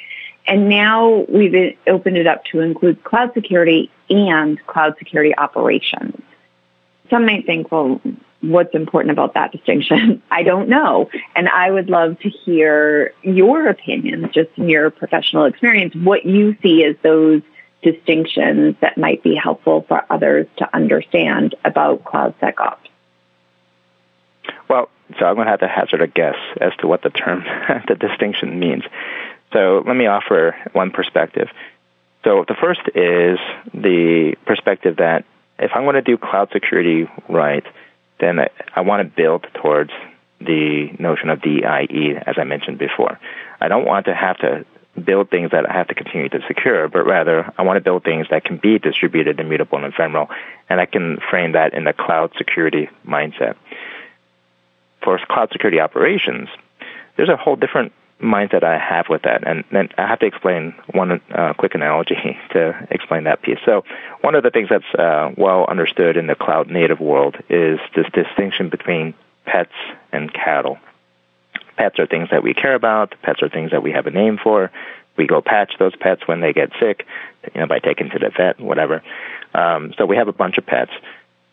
and 0.46 0.70
now 0.70 1.26
we've 1.28 1.76
opened 1.86 2.16
it 2.16 2.26
up 2.26 2.44
to 2.46 2.60
include 2.60 3.04
cloud 3.04 3.34
security 3.34 3.90
and 4.08 4.64
cloud 4.66 4.94
security 4.98 5.36
operations. 5.36 6.22
Some 7.10 7.26
might 7.26 7.44
think, 7.44 7.70
well, 7.70 8.00
what's 8.40 8.74
important 8.74 9.12
about 9.12 9.34
that 9.34 9.52
distinction? 9.52 10.22
I 10.30 10.42
don't 10.42 10.68
know. 10.68 11.10
And 11.34 11.48
I 11.48 11.70
would 11.70 11.88
love 11.88 12.18
to 12.20 12.28
hear 12.28 13.12
your 13.22 13.68
opinions, 13.68 14.32
just 14.32 14.50
in 14.56 14.68
your 14.68 14.90
professional 14.90 15.44
experience, 15.44 15.94
what 15.94 16.24
you 16.24 16.56
see 16.62 16.84
as 16.84 16.96
those 17.02 17.42
distinctions 17.82 18.76
that 18.80 18.98
might 18.98 19.22
be 19.22 19.34
helpful 19.34 19.84
for 19.86 20.04
others 20.10 20.46
to 20.56 20.74
understand 20.74 21.54
about 21.64 22.04
cloud 22.04 22.34
SecOps. 22.40 22.78
Well, 24.68 24.88
so 25.18 25.24
I'm 25.24 25.36
going 25.36 25.46
to 25.46 25.50
have 25.52 25.60
to 25.60 25.68
hazard 25.68 26.02
a 26.02 26.06
guess 26.06 26.36
as 26.60 26.72
to 26.80 26.86
what 26.86 27.02
the 27.02 27.10
term, 27.10 27.44
the 27.88 27.94
distinction 27.94 28.58
means. 28.58 28.84
So 29.52 29.82
let 29.86 29.96
me 29.96 30.06
offer 30.06 30.56
one 30.72 30.90
perspective. 30.90 31.48
So 32.24 32.44
the 32.46 32.54
first 32.54 32.80
is 32.94 33.38
the 33.72 34.34
perspective 34.44 34.96
that 34.96 35.24
if 35.58 35.70
I'm 35.74 35.84
going 35.84 35.94
to 35.94 36.02
do 36.02 36.18
cloud 36.18 36.50
security 36.52 37.08
right, 37.28 37.64
then 38.20 38.38
I, 38.38 38.48
I 38.74 38.80
want 38.82 39.08
to 39.08 39.14
build 39.14 39.46
towards 39.54 39.90
the 40.40 40.90
notion 40.98 41.30
of 41.30 41.42
DIE, 41.42 42.22
as 42.26 42.36
I 42.38 42.44
mentioned 42.44 42.78
before. 42.78 43.18
I 43.60 43.68
don't 43.68 43.84
want 43.84 44.06
to 44.06 44.14
have 44.14 44.38
to 44.38 44.64
build 44.98 45.30
things 45.30 45.50
that 45.52 45.68
I 45.68 45.72
have 45.72 45.88
to 45.88 45.94
continue 45.94 46.28
to 46.28 46.40
secure, 46.46 46.88
but 46.88 47.04
rather 47.04 47.52
I 47.56 47.62
want 47.62 47.76
to 47.76 47.80
build 47.80 48.04
things 48.04 48.26
that 48.30 48.44
can 48.44 48.56
be 48.56 48.78
distributed, 48.78 49.40
immutable, 49.40 49.78
and 49.78 49.92
ephemeral, 49.92 50.28
and 50.68 50.80
I 50.80 50.86
can 50.86 51.18
frame 51.30 51.52
that 51.52 51.74
in 51.74 51.84
the 51.84 51.92
cloud 51.92 52.32
security 52.36 52.88
mindset. 53.06 53.56
For 55.02 55.18
cloud 55.28 55.50
security 55.52 55.80
operations, 55.80 56.48
there's 57.16 57.28
a 57.28 57.36
whole 57.36 57.56
different 57.56 57.92
mindset 58.20 58.64
I 58.64 58.78
have 58.78 59.06
with 59.08 59.22
that. 59.22 59.46
And 59.46 59.64
then 59.70 59.90
I 59.96 60.06
have 60.06 60.18
to 60.20 60.26
explain 60.26 60.74
one 60.92 61.20
uh, 61.30 61.54
quick 61.54 61.74
analogy 61.74 62.16
to 62.50 62.86
explain 62.90 63.24
that 63.24 63.42
piece. 63.42 63.58
So 63.64 63.84
one 64.20 64.34
of 64.34 64.42
the 64.42 64.50
things 64.50 64.68
that's 64.68 64.94
uh, 64.94 65.32
well 65.36 65.64
understood 65.66 66.16
in 66.16 66.26
the 66.26 66.34
cloud 66.34 66.68
native 66.68 67.00
world 67.00 67.36
is 67.48 67.78
this 67.94 68.06
distinction 68.12 68.68
between 68.68 69.14
pets 69.44 69.72
and 70.12 70.32
cattle. 70.32 70.78
Pets 71.76 71.98
are 71.98 72.06
things 72.06 72.28
that 72.30 72.42
we 72.42 72.54
care 72.54 72.74
about. 72.74 73.14
Pets 73.22 73.42
are 73.42 73.48
things 73.48 73.70
that 73.70 73.82
we 73.82 73.92
have 73.92 74.06
a 74.06 74.10
name 74.10 74.38
for. 74.42 74.70
We 75.16 75.26
go 75.26 75.40
patch 75.40 75.74
those 75.78 75.94
pets 75.96 76.26
when 76.26 76.40
they 76.40 76.52
get 76.52 76.70
sick, 76.80 77.06
you 77.54 77.60
know, 77.60 77.66
by 77.66 77.78
taking 77.78 78.10
to 78.10 78.18
the 78.18 78.30
vet, 78.36 78.60
whatever. 78.60 79.02
Um, 79.54 79.94
so 79.96 80.06
we 80.06 80.16
have 80.16 80.28
a 80.28 80.32
bunch 80.32 80.58
of 80.58 80.66
pets, 80.66 80.92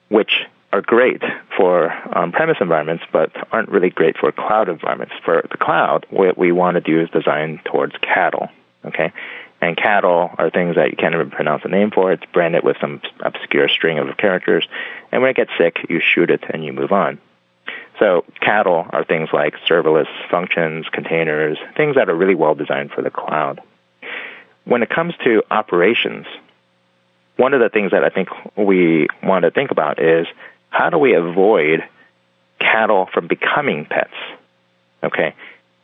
which 0.09 0.45
are 0.75 0.81
great 0.81 1.23
for 1.55 1.89
um, 1.89 2.25
on-premise 2.25 2.57
environments, 2.59 3.05
but 3.13 3.31
aren't 3.53 3.69
really 3.69 3.89
great 3.89 4.17
for 4.17 4.29
cloud 4.33 4.67
environments. 4.67 5.13
For 5.23 5.41
the 5.49 5.57
cloud, 5.57 6.05
what 6.09 6.37
we 6.37 6.51
want 6.51 6.75
to 6.75 6.81
do 6.81 6.99
is 6.99 7.09
design 7.11 7.61
towards 7.63 7.95
cattle. 8.01 8.49
Okay, 8.83 9.13
and 9.61 9.77
cattle 9.77 10.31
are 10.37 10.49
things 10.49 10.75
that 10.75 10.91
you 10.91 10.97
can't 10.97 11.15
even 11.15 11.31
pronounce 11.31 11.63
the 11.63 11.69
name 11.69 11.91
for. 11.91 12.11
It's 12.11 12.25
branded 12.33 12.63
with 12.63 12.75
some 12.81 13.01
obscure 13.21 13.69
string 13.69 13.99
of 13.99 14.17
characters, 14.17 14.67
and 15.13 15.21
when 15.21 15.31
it 15.31 15.37
gets 15.37 15.51
sick, 15.57 15.77
you 15.89 16.01
shoot 16.01 16.29
it 16.29 16.43
and 16.49 16.65
you 16.65 16.73
move 16.73 16.91
on. 16.91 17.19
So 17.97 18.25
cattle 18.41 18.85
are 18.89 19.05
things 19.05 19.29
like 19.31 19.55
serverless 19.69 20.09
functions, 20.29 20.87
containers, 20.91 21.57
things 21.77 21.95
that 21.95 22.09
are 22.09 22.15
really 22.15 22.35
well 22.35 22.53
designed 22.53 22.91
for 22.91 23.01
the 23.01 23.09
cloud. 23.09 23.61
When 24.65 24.83
it 24.83 24.89
comes 24.89 25.13
to 25.23 25.41
operations, 25.49 26.25
one 27.37 27.53
of 27.53 27.61
the 27.61 27.69
things 27.69 27.91
that 27.91 28.03
I 28.03 28.09
think 28.09 28.29
we 28.55 29.07
want 29.23 29.43
to 29.43 29.51
think 29.51 29.71
about 29.71 30.01
is 30.01 30.27
how 30.75 30.89
do 30.89 30.97
we 30.97 31.13
avoid 31.15 31.85
cattle 32.59 33.07
from 33.13 33.27
becoming 33.27 33.85
pets? 33.85 34.13
Okay. 35.01 35.33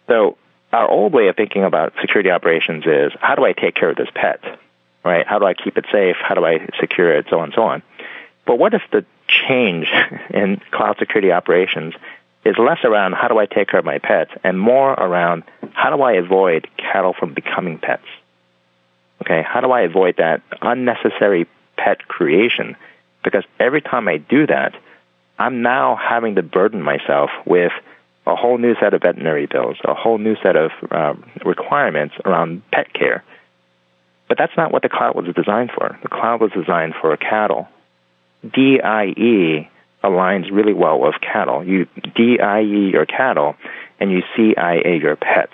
So 0.07 0.37
our 0.73 0.89
old 0.89 1.13
way 1.13 1.29
of 1.29 1.37
thinking 1.37 1.63
about 1.63 1.93
security 2.01 2.29
operations 2.29 2.83
is 2.85 3.13
how 3.21 3.35
do 3.35 3.45
I 3.45 3.53
take 3.53 3.73
care 3.73 3.89
of 3.89 3.95
this 3.95 4.09
pet? 4.13 4.41
Right? 5.05 5.25
How 5.25 5.39
do 5.39 5.45
I 5.45 5.53
keep 5.53 5.77
it 5.77 5.85
safe? 5.93 6.17
How 6.21 6.35
do 6.35 6.45
I 6.45 6.67
secure 6.79 7.15
it? 7.15 7.27
So 7.29 7.37
on 7.39 7.45
and 7.45 7.53
so 7.55 7.63
on. 7.63 7.83
But 8.45 8.59
what 8.59 8.73
if 8.73 8.81
the 8.91 9.05
change 9.29 9.87
in 10.29 10.59
cloud 10.71 10.97
security 10.99 11.31
operations 11.31 11.93
is 12.43 12.57
less 12.57 12.83
around 12.83 13.13
how 13.13 13.29
do 13.29 13.37
I 13.37 13.45
take 13.45 13.69
care 13.69 13.79
of 13.79 13.85
my 13.85 13.99
pets 13.99 14.31
and 14.43 14.59
more 14.59 14.91
around 14.91 15.43
how 15.71 15.95
do 15.95 16.01
I 16.01 16.13
avoid 16.13 16.67
cattle 16.75 17.13
from 17.17 17.33
becoming 17.33 17.77
pets? 17.77 18.03
Okay, 19.21 19.41
how 19.41 19.61
do 19.61 19.71
I 19.71 19.81
avoid 19.83 20.17
that 20.17 20.41
unnecessary 20.61 21.47
pet 21.77 22.05
creation 22.09 22.75
because 23.23 23.43
every 23.59 23.81
time 23.81 24.07
I 24.07 24.17
do 24.17 24.47
that, 24.47 24.73
I'm 25.39 25.61
now 25.61 25.97
having 25.97 26.35
to 26.35 26.43
burden 26.43 26.81
myself 26.81 27.29
with 27.45 27.71
a 28.27 28.35
whole 28.35 28.57
new 28.57 28.75
set 28.79 28.93
of 28.93 29.01
veterinary 29.01 29.47
bills, 29.47 29.77
a 29.83 29.93
whole 29.93 30.17
new 30.17 30.35
set 30.43 30.55
of 30.55 30.71
um, 30.91 31.25
requirements 31.43 32.15
around 32.25 32.61
pet 32.71 32.93
care. 32.93 33.23
But 34.27 34.37
that's 34.37 34.55
not 34.55 34.71
what 34.71 34.83
the 34.83 34.89
cloud 34.89 35.15
was 35.15 35.25
designed 35.35 35.71
for. 35.75 35.97
The 36.03 36.09
cloud 36.09 36.41
was 36.41 36.51
designed 36.51 36.93
for 37.01 37.15
cattle. 37.17 37.67
DIE 38.43 39.69
aligns 40.03 40.51
really 40.51 40.73
well 40.73 40.99
with 40.99 41.15
cattle. 41.21 41.63
You 41.65 41.87
DIE 42.15 42.61
your 42.61 43.05
cattle 43.05 43.55
and 43.99 44.11
you 44.11 44.21
CIA 44.35 44.99
your 45.01 45.15
pets. 45.15 45.53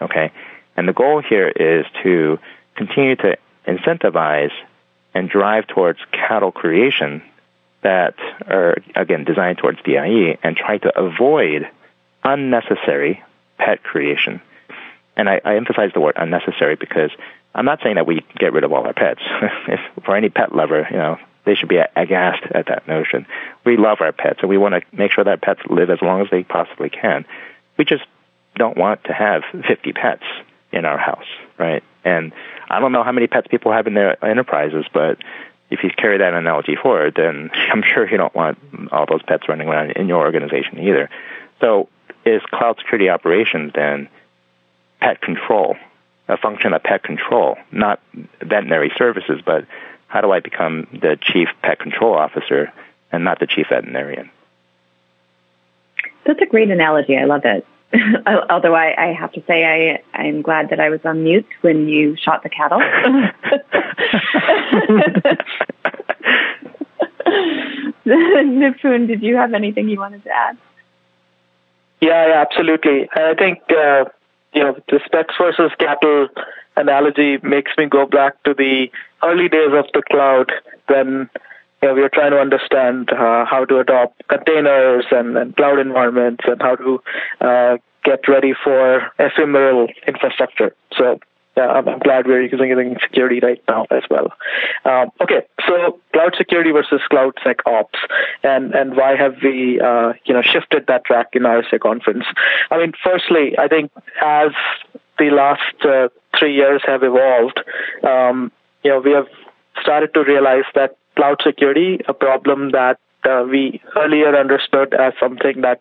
Okay? 0.00 0.32
And 0.76 0.88
the 0.88 0.92
goal 0.92 1.22
here 1.26 1.48
is 1.48 1.86
to 2.02 2.38
continue 2.76 3.16
to 3.16 3.36
incentivize 3.66 4.50
and 5.16 5.30
drive 5.30 5.66
towards 5.66 5.98
cattle 6.12 6.52
creation 6.52 7.22
that 7.80 8.16
are, 8.46 8.76
again, 8.94 9.24
designed 9.24 9.56
towards 9.56 9.80
DIE 9.82 10.36
and 10.42 10.54
try 10.54 10.76
to 10.76 10.98
avoid 10.98 11.66
unnecessary 12.22 13.22
pet 13.56 13.82
creation. 13.82 14.42
And 15.16 15.26
I, 15.26 15.40
I 15.42 15.56
emphasize 15.56 15.92
the 15.94 16.00
word 16.00 16.16
unnecessary 16.18 16.76
because 16.76 17.10
I'm 17.54 17.64
not 17.64 17.80
saying 17.82 17.94
that 17.94 18.06
we 18.06 18.26
get 18.38 18.52
rid 18.52 18.62
of 18.64 18.74
all 18.74 18.86
our 18.86 18.92
pets. 18.92 19.22
if, 19.68 19.80
for 20.04 20.14
any 20.14 20.28
pet 20.28 20.54
lover, 20.54 20.86
you 20.90 20.98
know, 20.98 21.16
they 21.46 21.54
should 21.54 21.70
be 21.70 21.80
aghast 21.96 22.42
at 22.54 22.66
that 22.66 22.86
notion. 22.86 23.26
We 23.64 23.78
love 23.78 24.02
our 24.02 24.12
pets 24.12 24.40
and 24.42 24.50
we 24.50 24.58
want 24.58 24.74
to 24.74 24.82
make 24.94 25.12
sure 25.12 25.24
that 25.24 25.40
pets 25.40 25.62
live 25.70 25.88
as 25.88 26.02
long 26.02 26.20
as 26.20 26.26
they 26.30 26.42
possibly 26.42 26.90
can. 26.90 27.24
We 27.78 27.86
just 27.86 28.04
don't 28.56 28.76
want 28.76 29.04
to 29.04 29.14
have 29.14 29.44
50 29.66 29.92
pets 29.94 30.24
in 30.72 30.84
our 30.84 30.98
house, 30.98 31.24
right? 31.58 31.82
And 32.04 32.32
I 32.68 32.80
don't 32.80 32.92
know 32.92 33.02
how 33.02 33.12
many 33.12 33.26
pets 33.26 33.48
people 33.48 33.72
have 33.72 33.86
in 33.86 33.94
their 33.94 34.22
enterprises, 34.24 34.86
but 34.92 35.18
if 35.70 35.82
you 35.82 35.90
carry 35.90 36.18
that 36.18 36.34
analogy 36.34 36.76
forward, 36.76 37.14
then 37.16 37.50
I'm 37.72 37.82
sure 37.82 38.08
you 38.08 38.16
don't 38.16 38.34
want 38.34 38.58
all 38.92 39.06
those 39.06 39.22
pets 39.22 39.48
running 39.48 39.68
around 39.68 39.92
in 39.92 40.08
your 40.08 40.20
organization 40.20 40.78
either. 40.80 41.10
So 41.60 41.88
is 42.24 42.42
cloud 42.50 42.76
security 42.78 43.08
operations 43.08 43.72
then 43.74 44.08
pet 45.00 45.20
control, 45.20 45.76
a 46.28 46.36
function 46.36 46.72
of 46.72 46.82
pet 46.82 47.02
control, 47.02 47.56
not 47.70 48.00
veterinary 48.40 48.92
services, 48.96 49.40
but 49.44 49.66
how 50.08 50.20
do 50.20 50.32
I 50.32 50.40
become 50.40 50.86
the 50.92 51.18
chief 51.20 51.48
pet 51.62 51.78
control 51.78 52.14
officer 52.14 52.72
and 53.12 53.24
not 53.24 53.38
the 53.38 53.46
chief 53.46 53.66
veterinarian? 53.68 54.30
That's 56.24 56.40
a 56.40 56.46
great 56.46 56.70
analogy. 56.70 57.16
I 57.16 57.24
love 57.24 57.44
it. 57.44 57.66
Although 58.50 58.74
I, 58.74 59.10
I, 59.10 59.12
have 59.12 59.32
to 59.32 59.42
say 59.46 59.64
I, 59.64 60.02
I'm 60.16 60.42
glad 60.42 60.70
that 60.70 60.80
I 60.80 60.90
was 60.90 61.00
on 61.04 61.22
mute 61.22 61.46
when 61.60 61.88
you 61.88 62.16
shot 62.16 62.42
the 62.42 62.48
cattle. 62.48 62.80
Nipun, 68.06 69.06
did 69.06 69.22
you 69.22 69.36
have 69.36 69.54
anything 69.54 69.88
you 69.88 69.98
wanted 69.98 70.24
to 70.24 70.30
add? 70.30 70.56
Yeah, 72.00 72.26
yeah 72.26 72.40
absolutely. 72.40 73.08
I 73.14 73.34
think 73.34 73.60
uh, 73.70 74.06
you 74.52 74.62
know 74.62 74.76
the 74.88 75.00
pets 75.12 75.34
versus 75.38 75.70
cattle 75.78 76.28
analogy 76.76 77.38
makes 77.42 77.72
me 77.78 77.86
go 77.86 78.06
back 78.06 78.42
to 78.44 78.54
the 78.54 78.90
early 79.22 79.48
days 79.48 79.72
of 79.72 79.86
the 79.94 80.02
cloud 80.10 80.52
when 80.86 81.30
know, 81.82 81.94
we 81.94 82.02
are 82.02 82.08
trying 82.08 82.30
to 82.32 82.38
understand 82.38 83.10
uh, 83.10 83.44
how 83.44 83.64
to 83.64 83.78
adopt 83.78 84.26
containers 84.28 85.04
and, 85.10 85.36
and, 85.36 85.56
cloud 85.56 85.78
environments 85.78 86.44
and 86.46 86.60
how 86.60 86.76
to 86.76 87.02
uh, 87.40 87.76
get 88.04 88.26
ready 88.28 88.54
for 88.64 89.10
ephemeral 89.18 89.88
infrastructure. 90.06 90.74
So 90.96 91.18
yeah, 91.56 91.68
I'm, 91.68 91.98
glad 92.00 92.26
we're 92.26 92.42
using 92.42 92.70
it 92.70 92.78
in 92.78 92.98
security 93.00 93.40
right 93.42 93.62
now 93.66 93.86
as 93.90 94.02
well. 94.10 94.32
Um, 94.84 95.10
okay, 95.22 95.42
so 95.66 95.98
cloud 96.12 96.34
security 96.36 96.70
versus 96.70 97.00
cloud 97.08 97.32
sec 97.42 97.60
ops, 97.64 97.98
and 98.42 98.74
and 98.74 98.94
why 98.94 99.16
have 99.16 99.36
we 99.42 99.80
uh, 99.80 100.12
you 100.26 100.34
know 100.34 100.42
shifted 100.42 100.86
that 100.88 101.06
track 101.06 101.28
in 101.32 101.42
RSA 101.44 101.80
conference? 101.80 102.26
I 102.70 102.76
mean, 102.76 102.92
firstly, 103.02 103.58
I 103.58 103.68
think 103.68 103.90
as 104.22 104.50
the 105.18 105.30
last 105.30 105.62
uh, 105.82 106.08
three 106.38 106.54
years 106.54 106.82
have 106.86 107.02
evolved, 107.02 107.58
um, 108.04 108.52
you 108.84 108.90
know, 108.90 109.00
we 109.00 109.12
have 109.12 109.28
started 109.80 110.12
to 110.12 110.24
realize 110.24 110.64
that 110.74 110.98
cloud 111.16 111.40
security, 111.42 112.00
a 112.08 112.14
problem 112.14 112.70
that 112.70 112.98
uh, 113.24 113.44
we 113.48 113.80
earlier 113.96 114.36
understood 114.36 114.94
as 114.94 115.12
something 115.18 115.62
that 115.62 115.80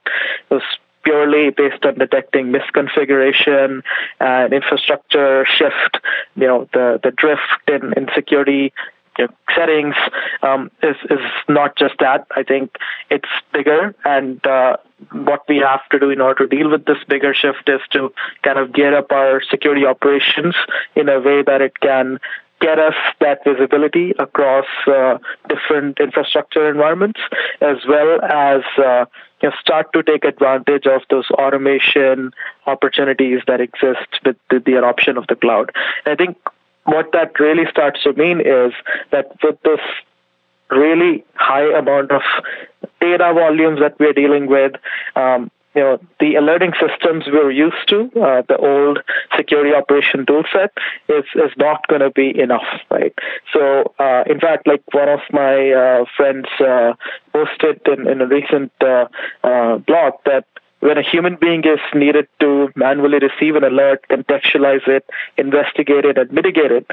was 0.49 0.63
purely 1.03 1.51
based 1.51 1.85
on 1.85 1.95
detecting 1.95 2.51
misconfiguration 2.51 3.81
and 4.19 4.53
infrastructure 4.53 5.45
shift, 5.45 5.99
you 6.35 6.47
know, 6.47 6.67
the, 6.73 6.99
the 7.03 7.11
drift 7.11 7.41
in, 7.67 7.93
in 7.93 8.07
security 8.15 8.73
you 9.17 9.27
know, 9.27 9.33
settings 9.55 9.95
um, 10.41 10.69
is 10.83 10.97
is 11.09 11.19
not 11.47 11.77
just 11.77 11.93
that. 11.99 12.27
I 12.35 12.43
think 12.43 12.75
it's 13.09 13.29
bigger, 13.53 13.95
and 14.03 14.45
uh, 14.45 14.77
what 15.11 15.43
we 15.47 15.57
have 15.57 15.87
to 15.91 15.99
do 15.99 16.09
in 16.09 16.19
order 16.19 16.47
to 16.47 16.55
deal 16.55 16.69
with 16.69 16.85
this 16.85 16.97
bigger 17.07 17.33
shift 17.33 17.69
is 17.69 17.81
to 17.91 18.11
kind 18.43 18.59
of 18.59 18.73
gear 18.73 18.97
up 18.97 19.11
our 19.11 19.41
security 19.49 19.85
operations 19.85 20.55
in 20.95 21.07
a 21.07 21.19
way 21.19 21.43
that 21.43 21.61
it 21.61 21.79
can 21.79 22.19
get 22.65 22.79
us 22.79 22.95
that 23.19 23.43
visibility 23.43 24.07
across 24.17 24.65
uh, 24.87 25.17
different 25.53 25.99
infrastructure 25.99 26.63
environments, 26.69 27.19
as 27.61 27.77
well 27.87 28.11
as 28.23 28.61
uh, 28.77 29.05
you 29.41 29.49
know, 29.49 29.55
start 29.65 29.93
to 29.93 30.01
take 30.11 30.23
advantage 30.33 30.85
of 30.95 31.01
those 31.11 31.29
automation 31.43 32.31
opportunities 32.65 33.41
that 33.49 33.61
exist 33.61 34.09
with 34.25 34.37
the, 34.49 34.59
the 34.65 34.75
adoption 34.81 35.17
of 35.17 35.27
the 35.27 35.35
cloud. 35.35 35.71
And 36.05 36.13
I 36.13 36.15
think 36.15 36.37
what 36.85 37.11
that 37.17 37.39
really 37.39 37.65
starts 37.69 38.01
to 38.03 38.13
mean 38.13 38.41
is 38.41 38.73
that 39.11 39.27
with 39.43 39.57
this 39.63 39.83
really 40.71 41.23
high 41.35 41.67
amount 41.77 42.09
of 42.11 42.23
data 42.99 43.31
volumes 43.41 43.79
that 43.79 43.99
we're 43.99 44.13
dealing 44.13 44.47
with, 44.47 44.73
um, 45.15 45.51
you 45.75 45.81
know, 45.81 45.99
the 46.19 46.35
alerting 46.35 46.71
systems 46.79 47.25
we're 47.27 47.51
used 47.51 47.87
to, 47.89 48.09
uh, 48.21 48.41
the 48.47 48.57
old 48.57 48.99
security 49.35 49.73
operation 49.75 50.25
toolset, 50.25 50.69
is 51.09 51.25
is 51.35 51.51
not 51.57 51.85
going 51.87 52.01
to 52.01 52.11
be 52.11 52.37
enough, 52.39 52.65
right? 52.89 53.13
So, 53.53 53.93
uh, 53.99 54.23
in 54.27 54.39
fact, 54.39 54.67
like 54.67 54.83
one 54.93 55.09
of 55.09 55.19
my 55.31 55.71
uh, 55.71 56.05
friends 56.15 56.47
uh, 56.59 56.93
posted 57.33 57.81
in, 57.87 58.07
in 58.07 58.21
a 58.21 58.27
recent 58.27 58.71
uh, 58.81 59.07
uh, 59.43 59.77
blog 59.79 60.13
that 60.25 60.45
when 60.79 60.97
a 60.97 61.01
human 61.01 61.35
being 61.35 61.63
is 61.65 61.79
needed 61.93 62.27
to 62.39 62.69
manually 62.75 63.19
receive 63.19 63.55
an 63.55 63.63
alert, 63.63 64.05
contextualize 64.09 64.87
it, 64.87 65.05
investigate 65.37 66.05
it, 66.05 66.17
and 66.17 66.31
mitigate 66.31 66.71
it, 66.71 66.85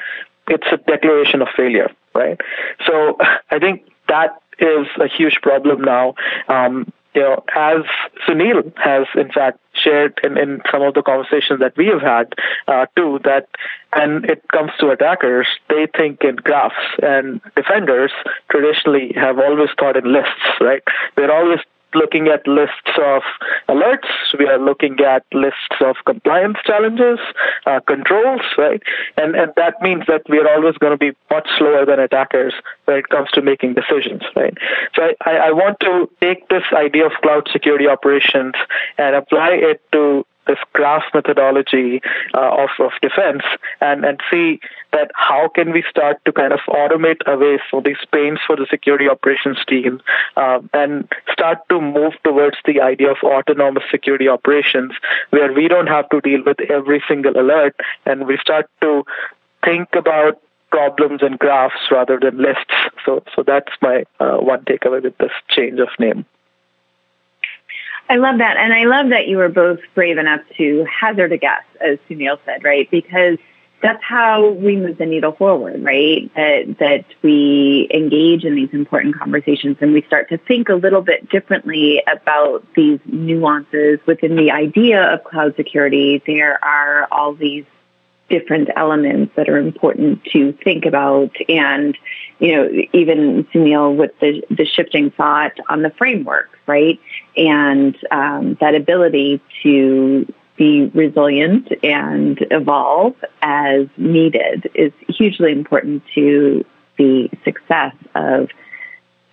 it's 0.49 0.66
a 0.73 0.77
declaration 0.79 1.42
of 1.42 1.49
failure, 1.57 1.90
right? 2.14 2.40
So 2.87 3.18
I 3.51 3.59
think 3.59 3.87
that 4.09 4.42
is 4.59 4.87
a 5.01 5.09
huge 5.09 5.38
problem 5.42 5.83
now. 5.83 6.14
Um, 6.49 6.92
you 7.14 7.22
know, 7.22 7.44
as 7.55 7.83
Sounil 8.27 8.72
has 8.79 9.07
in 9.14 9.31
fact 9.31 9.59
shared 9.75 10.18
in, 10.22 10.38
in 10.38 10.62
some 10.70 10.83
of 10.83 10.94
the 10.94 11.03
conversations 11.03 11.61
that 11.61 11.77
we 11.77 11.87
have 11.87 12.01
had 12.01 12.33
uh, 12.68 12.87
too, 12.96 13.20
that 13.25 13.48
when 13.94 14.25
it 14.25 14.42
comes 14.48 14.70
to 14.81 14.90
attackers, 14.90 15.46
they 15.68 15.87
think 15.96 16.22
in 16.22 16.37
graphs, 16.37 16.75
and 17.03 17.40
defenders 17.57 18.12
traditionally 18.51 19.12
have 19.14 19.38
always 19.38 19.70
thought 19.79 19.96
in 19.96 20.12
lists, 20.12 20.61
right? 20.61 20.83
They're 21.16 21.33
always 21.33 21.61
looking 21.94 22.28
at 22.28 22.46
lists 22.46 22.92
of 23.02 23.22
alerts. 23.68 24.09
We 24.38 24.46
are 24.46 24.59
looking 24.59 24.98
at 25.00 25.24
lists 25.33 25.76
of 25.81 25.96
compliance 26.05 26.59
challenges, 26.64 27.18
uh, 27.66 27.81
controls, 27.81 28.42
right? 28.59 28.83
And 29.16 29.35
and 29.35 29.52
that 29.57 29.81
means 29.83 30.05
that 30.09 30.22
we 30.28 30.38
are 30.38 30.48
always 30.55 30.76
going 30.78 30.92
to 30.92 30.98
be 30.98 31.16
much 31.31 31.48
slower 31.59 31.85
than 31.85 32.00
attackers 32.00 32.55
when 32.85 32.96
it 32.96 33.09
comes 33.09 33.31
to 33.33 33.42
making 33.42 33.74
decisions, 33.74 34.22
right? 34.37 34.57
So 34.94 35.02
I, 35.24 35.48
I 35.48 35.52
want 35.52 35.81
to 35.81 36.11
take 36.20 36.48
this 36.48 36.64
idea 36.72 37.07
of 37.07 37.12
cloud 37.22 37.48
security 37.52 37.87
operations 37.87 38.55
and 38.98 39.14
apply 39.16 39.50
it 39.52 39.81
to 39.92 40.26
this 40.53 40.65
graph 40.73 41.05
methodology 41.15 42.01
uh, 42.35 42.65
of, 42.65 42.71
of 42.79 42.93
defense 43.01 43.43
and, 43.81 44.05
and 44.05 44.21
see 44.31 44.61
that 44.93 45.11
how 45.15 45.49
can 45.49 45.73
we 45.73 45.83
start 45.88 46.23
to 46.27 46.33
kind 46.33 46.53
of 46.53 46.61
automate 46.69 47.21
away 47.27 47.59
some 47.71 47.79
of 47.79 47.85
these 47.85 48.05
pains 48.12 48.38
for 48.47 48.57
the 48.57 48.67
security 48.71 49.09
operations 49.09 49.59
team 49.67 50.01
uh, 50.37 50.61
and 50.75 51.11
start 51.33 51.59
to 51.71 51.81
move 51.81 52.12
towards 52.25 52.59
the 52.67 52.81
idea 52.81 53.11
of 53.11 53.17
autonomous 53.23 53.85
security 53.91 54.29
operations 54.29 54.93
where 55.31 55.53
we 55.53 55.69
don't 55.69 55.87
have 55.87 56.09
to 56.11 56.21
deal 56.21 56.43
with 56.45 56.61
every 56.69 57.03
single 57.09 57.38
alert 57.38 57.75
and 58.05 58.27
we 58.27 58.37
start 58.37 58.69
to 58.83 59.03
think 59.65 59.88
about 59.95 60.41
problems 60.71 61.23
and 61.23 61.38
graphs 61.38 61.91
rather 61.91 62.19
than 62.19 62.38
lists. 62.38 62.75
So, 63.05 63.23
so 63.35 63.43
that's 63.43 63.73
my 63.81 64.05
uh, 64.21 64.38
one 64.38 64.65
takeaway 64.65 65.03
with 65.03 65.17
this 65.19 65.33
change 65.49 65.79
of 65.79 65.88
name. 65.99 66.25
I 68.09 68.17
love 68.17 68.38
that. 68.38 68.57
And 68.57 68.73
I 68.75 68.85
love 68.85 69.09
that 69.11 69.29
you 69.29 69.38
were 69.38 69.49
both 69.49 69.81
brave 69.95 70.19
enough 70.19 70.41
to 70.59 70.85
hazard 70.85 71.33
a 71.33 71.38
guess, 71.38 71.65
as 71.81 71.99
Sounil 72.09 72.38
said, 72.45 72.62
right? 72.65 72.91
Because 72.91 73.38
that's 73.83 74.03
how 74.03 74.51
we 74.51 74.77
move 74.77 74.99
the 74.99 75.07
needle 75.07 75.33
forward, 75.33 75.83
right? 75.83 76.33
That, 76.37 76.77
that 76.79 77.05
we 77.23 77.88
engage 77.93 78.45
in 78.45 78.55
these 78.55 78.69
important 78.73 79.19
conversations 79.19 79.77
and 79.81 79.93
we 79.93 80.03
start 80.03 80.29
to 80.29 80.38
think 80.38 80.69
a 80.69 80.75
little 80.75 81.03
bit 81.03 81.29
differently 81.29 82.03
about 82.11 82.65
these 82.75 83.01
nuances 83.07 83.99
within 84.07 84.37
the 84.37 84.53
idea 84.53 85.03
of 85.12 85.25
cloud 85.25 85.57
security. 85.57 86.23
There 86.25 86.65
are 86.65 87.09
all 87.11 87.35
these 87.35 87.65
different 88.29 88.71
elements 88.77 89.35
that 89.37 89.49
are 89.49 89.59
important 89.59 90.25
to 90.25 90.53
think 90.65 90.87
about 90.87 91.31
and 91.51 91.99
you 92.38 92.57
know 92.57 92.71
even 92.95 93.45
Sounil 93.53 93.95
with 93.95 94.19
the 94.21 94.43
the 94.49 94.65
shifting 94.65 95.11
thought 95.11 95.53
on 95.69 95.83
the 95.83 95.91
framework 95.91 96.49
right 96.67 96.99
and 97.37 97.97
um, 98.11 98.57
that 98.61 98.75
ability 98.75 99.40
to 99.62 100.33
be 100.57 100.87
resilient 100.95 101.68
and 101.83 102.38
evolve 102.51 103.14
as 103.40 103.87
needed 103.97 104.71
is 104.75 104.92
hugely 105.09 105.53
important 105.53 106.03
to 106.14 106.64
the 106.99 107.31
success 107.45 107.95
of 108.14 108.49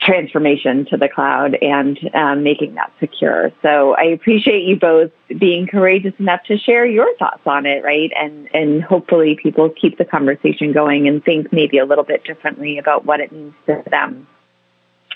transformation 0.01 0.85
to 0.85 0.97
the 0.97 1.09
cloud 1.09 1.55
and 1.61 1.99
um, 2.15 2.41
making 2.41 2.75
that 2.75 2.91
secure. 2.99 3.51
So 3.61 3.95
I 3.95 4.03
appreciate 4.03 4.63
you 4.63 4.79
both 4.79 5.11
being 5.37 5.67
courageous 5.67 6.13
enough 6.19 6.43
to 6.45 6.57
share 6.57 6.85
your 6.85 7.13
thoughts 7.17 7.41
on 7.45 7.65
it, 7.65 7.83
right? 7.83 8.11
And 8.17 8.47
and 8.53 8.81
hopefully 8.81 9.37
people 9.41 9.69
keep 9.69 9.97
the 9.97 10.05
conversation 10.05 10.71
going 10.71 11.07
and 11.07 11.23
think 11.23 11.51
maybe 11.51 11.77
a 11.77 11.85
little 11.85 12.05
bit 12.05 12.23
differently 12.23 12.77
about 12.77 13.05
what 13.05 13.19
it 13.19 13.31
means 13.31 13.53
to 13.65 13.83
them. 13.89 14.25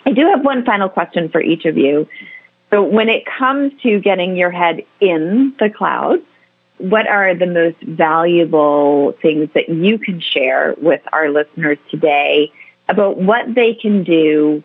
I 0.05 0.11
do 0.11 0.27
have 0.27 0.43
one 0.43 0.65
final 0.65 0.89
question 0.89 1.29
for 1.29 1.41
each 1.41 1.63
of 1.65 1.77
you. 1.77 2.07
So 2.73 2.81
when 2.81 3.07
it 3.07 3.23
comes 3.27 3.71
to 3.83 3.99
getting 3.99 4.35
your 4.35 4.49
head 4.49 4.83
in 4.99 5.53
the 5.59 5.69
cloud, 5.69 6.23
what 6.79 7.05
are 7.05 7.35
the 7.35 7.45
most 7.45 7.79
valuable 7.81 9.11
things 9.21 9.49
that 9.53 9.69
you 9.69 9.99
can 9.99 10.19
share 10.19 10.73
with 10.79 11.01
our 11.13 11.29
listeners 11.29 11.77
today 11.91 12.51
about 12.89 13.17
what 13.17 13.53
they 13.53 13.75
can 13.75 14.03
do 14.03 14.63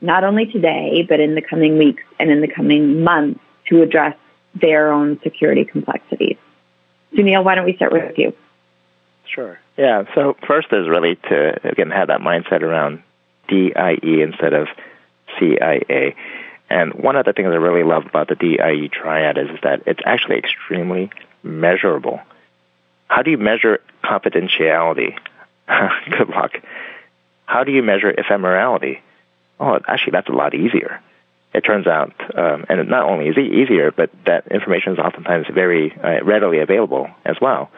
not 0.00 0.22
only 0.22 0.46
today, 0.46 1.04
but 1.08 1.18
in 1.18 1.34
the 1.34 1.42
coming 1.42 1.78
weeks 1.78 2.04
and 2.20 2.30
in 2.30 2.42
the 2.42 2.46
coming 2.46 3.02
months 3.02 3.40
to 3.70 3.82
address 3.82 4.16
their 4.54 4.92
own 4.92 5.18
security 5.24 5.64
complexities. 5.64 6.36
Sounil, 7.14 7.42
why 7.42 7.56
don't 7.56 7.64
we 7.64 7.74
start 7.74 7.90
with 7.90 8.16
you? 8.16 8.32
Sure. 9.26 9.58
Yeah. 9.76 10.04
So 10.14 10.36
first 10.46 10.68
is 10.70 10.88
really 10.88 11.16
to 11.28 11.68
again 11.68 11.90
have 11.90 12.06
that 12.06 12.20
mindset 12.20 12.62
around 12.62 13.02
DIE 13.48 13.98
instead 14.22 14.52
of 14.52 14.68
CIA. 15.40 16.14
And 16.70 16.94
one 16.94 17.16
of 17.16 17.24
the 17.24 17.32
things 17.32 17.46
I 17.46 17.56
really 17.56 17.82
love 17.82 18.06
about 18.06 18.28
the 18.28 18.34
DIE 18.34 18.88
triad 18.92 19.38
is 19.38 19.48
that 19.62 19.82
it's 19.86 20.00
actually 20.04 20.36
extremely 20.36 21.10
measurable. 21.42 22.20
How 23.06 23.22
do 23.22 23.30
you 23.30 23.38
measure 23.38 23.80
confidentiality? 24.04 25.18
Good 26.10 26.28
luck. 26.28 26.52
How 27.46 27.64
do 27.64 27.72
you 27.72 27.82
measure 27.82 28.12
ephemerality? 28.12 29.00
Oh, 29.58 29.78
actually, 29.86 30.12
that's 30.12 30.28
a 30.28 30.32
lot 30.32 30.54
easier. 30.54 31.00
It 31.54 31.62
turns 31.62 31.86
out, 31.86 32.12
um, 32.36 32.66
and 32.68 32.88
not 32.88 33.08
only 33.08 33.28
is 33.28 33.36
it 33.38 33.52
easier, 33.52 33.90
but 33.90 34.10
that 34.26 34.48
information 34.48 34.92
is 34.92 34.98
oftentimes 34.98 35.46
very 35.52 35.96
uh, 35.96 36.22
readily 36.22 36.60
available 36.60 37.08
as 37.24 37.36
well. 37.40 37.70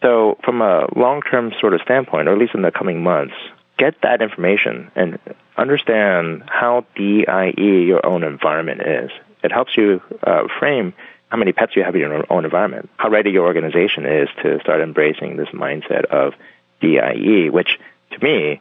So, 0.00 0.38
from 0.42 0.62
a 0.62 0.88
long-term 0.96 1.52
sort 1.60 1.74
of 1.74 1.82
standpoint, 1.82 2.28
or 2.28 2.32
at 2.32 2.38
least 2.38 2.54
in 2.54 2.62
the 2.62 2.72
coming 2.72 3.02
months, 3.02 3.34
get 3.78 3.94
that 4.02 4.22
information 4.22 4.90
and 4.94 5.18
understand 5.56 6.44
how 6.46 6.84
DIE 6.94 7.52
your 7.56 8.04
own 8.04 8.22
environment 8.22 8.82
is. 8.82 9.10
It 9.42 9.52
helps 9.52 9.76
you 9.76 10.00
uh, 10.22 10.48
frame 10.58 10.94
how 11.28 11.38
many 11.38 11.52
pets 11.52 11.74
you 11.74 11.82
have 11.82 11.94
in 11.94 12.00
your 12.02 12.30
own 12.30 12.44
environment, 12.44 12.90
how 12.98 13.08
ready 13.08 13.30
your 13.30 13.46
organization 13.46 14.04
is 14.04 14.28
to 14.42 14.60
start 14.60 14.82
embracing 14.82 15.36
this 15.36 15.48
mindset 15.48 16.04
of 16.04 16.34
DIE, 16.82 17.48
which 17.50 17.78
to 18.10 18.18
me 18.22 18.60